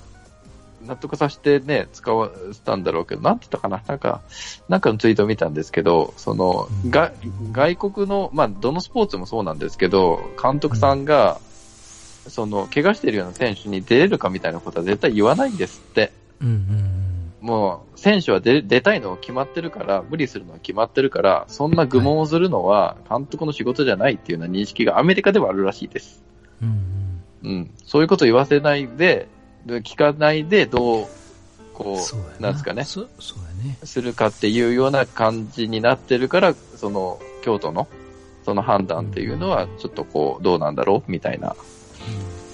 [0.86, 4.22] 納得させてね、使わせたんだろうけど、なんて言ったかななんか、
[4.70, 7.12] なんかのツイートを見たんですけど、その、うんが、
[7.52, 11.42] 外国の、まあ、どのスポーツもそうなんですけど、監督さんが、
[12.30, 16.14] その、怪我してるような選手に出れるかみたいなことは絶対言わないんですって。
[16.42, 17.09] うんうん
[17.42, 26.24] もう、選手は出出たいのは決まってるから、無理するのは決まってるから、そんな愚問をするのは監督の仕事じゃないっていうような認識がアメリカではあるらしいです。
[26.62, 26.68] うん。
[26.68, 27.72] うんうん。
[27.86, 29.28] そういうことを言わせないで、
[29.66, 31.08] で聞かないで、どう、
[31.74, 31.96] こ
[32.40, 32.84] うなんですかね。
[33.84, 37.88] するかっていうような感じになってるから、その、京都の、
[38.44, 41.12] その判断っていうのは、ちょっとこう、どうなんだろう？
[41.12, 41.56] みたいな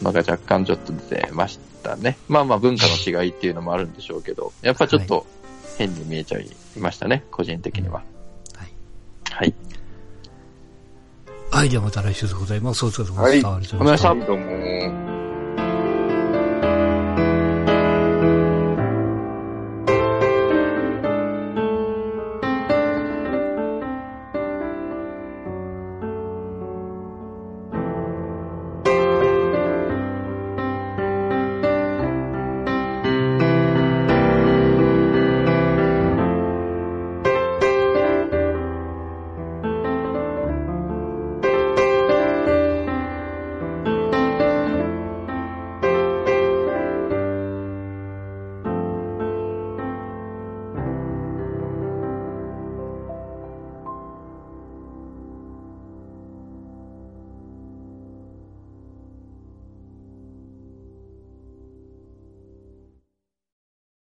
[0.01, 2.17] のが若干ちょっと出てましたね。
[2.27, 5.25] まあまあ文化の違いっていうのもあるんでしょうけど、 やっぱちょっと
[5.77, 8.03] 変に見えちゃいましたね、個人的には。
[8.55, 8.73] はい。
[9.31, 9.53] はい。
[11.51, 12.85] はい、ではまた来週でございます。
[12.85, 13.55] お疲れ様はいでした。
[13.55, 15.14] ありがとうごめんなさいどうも。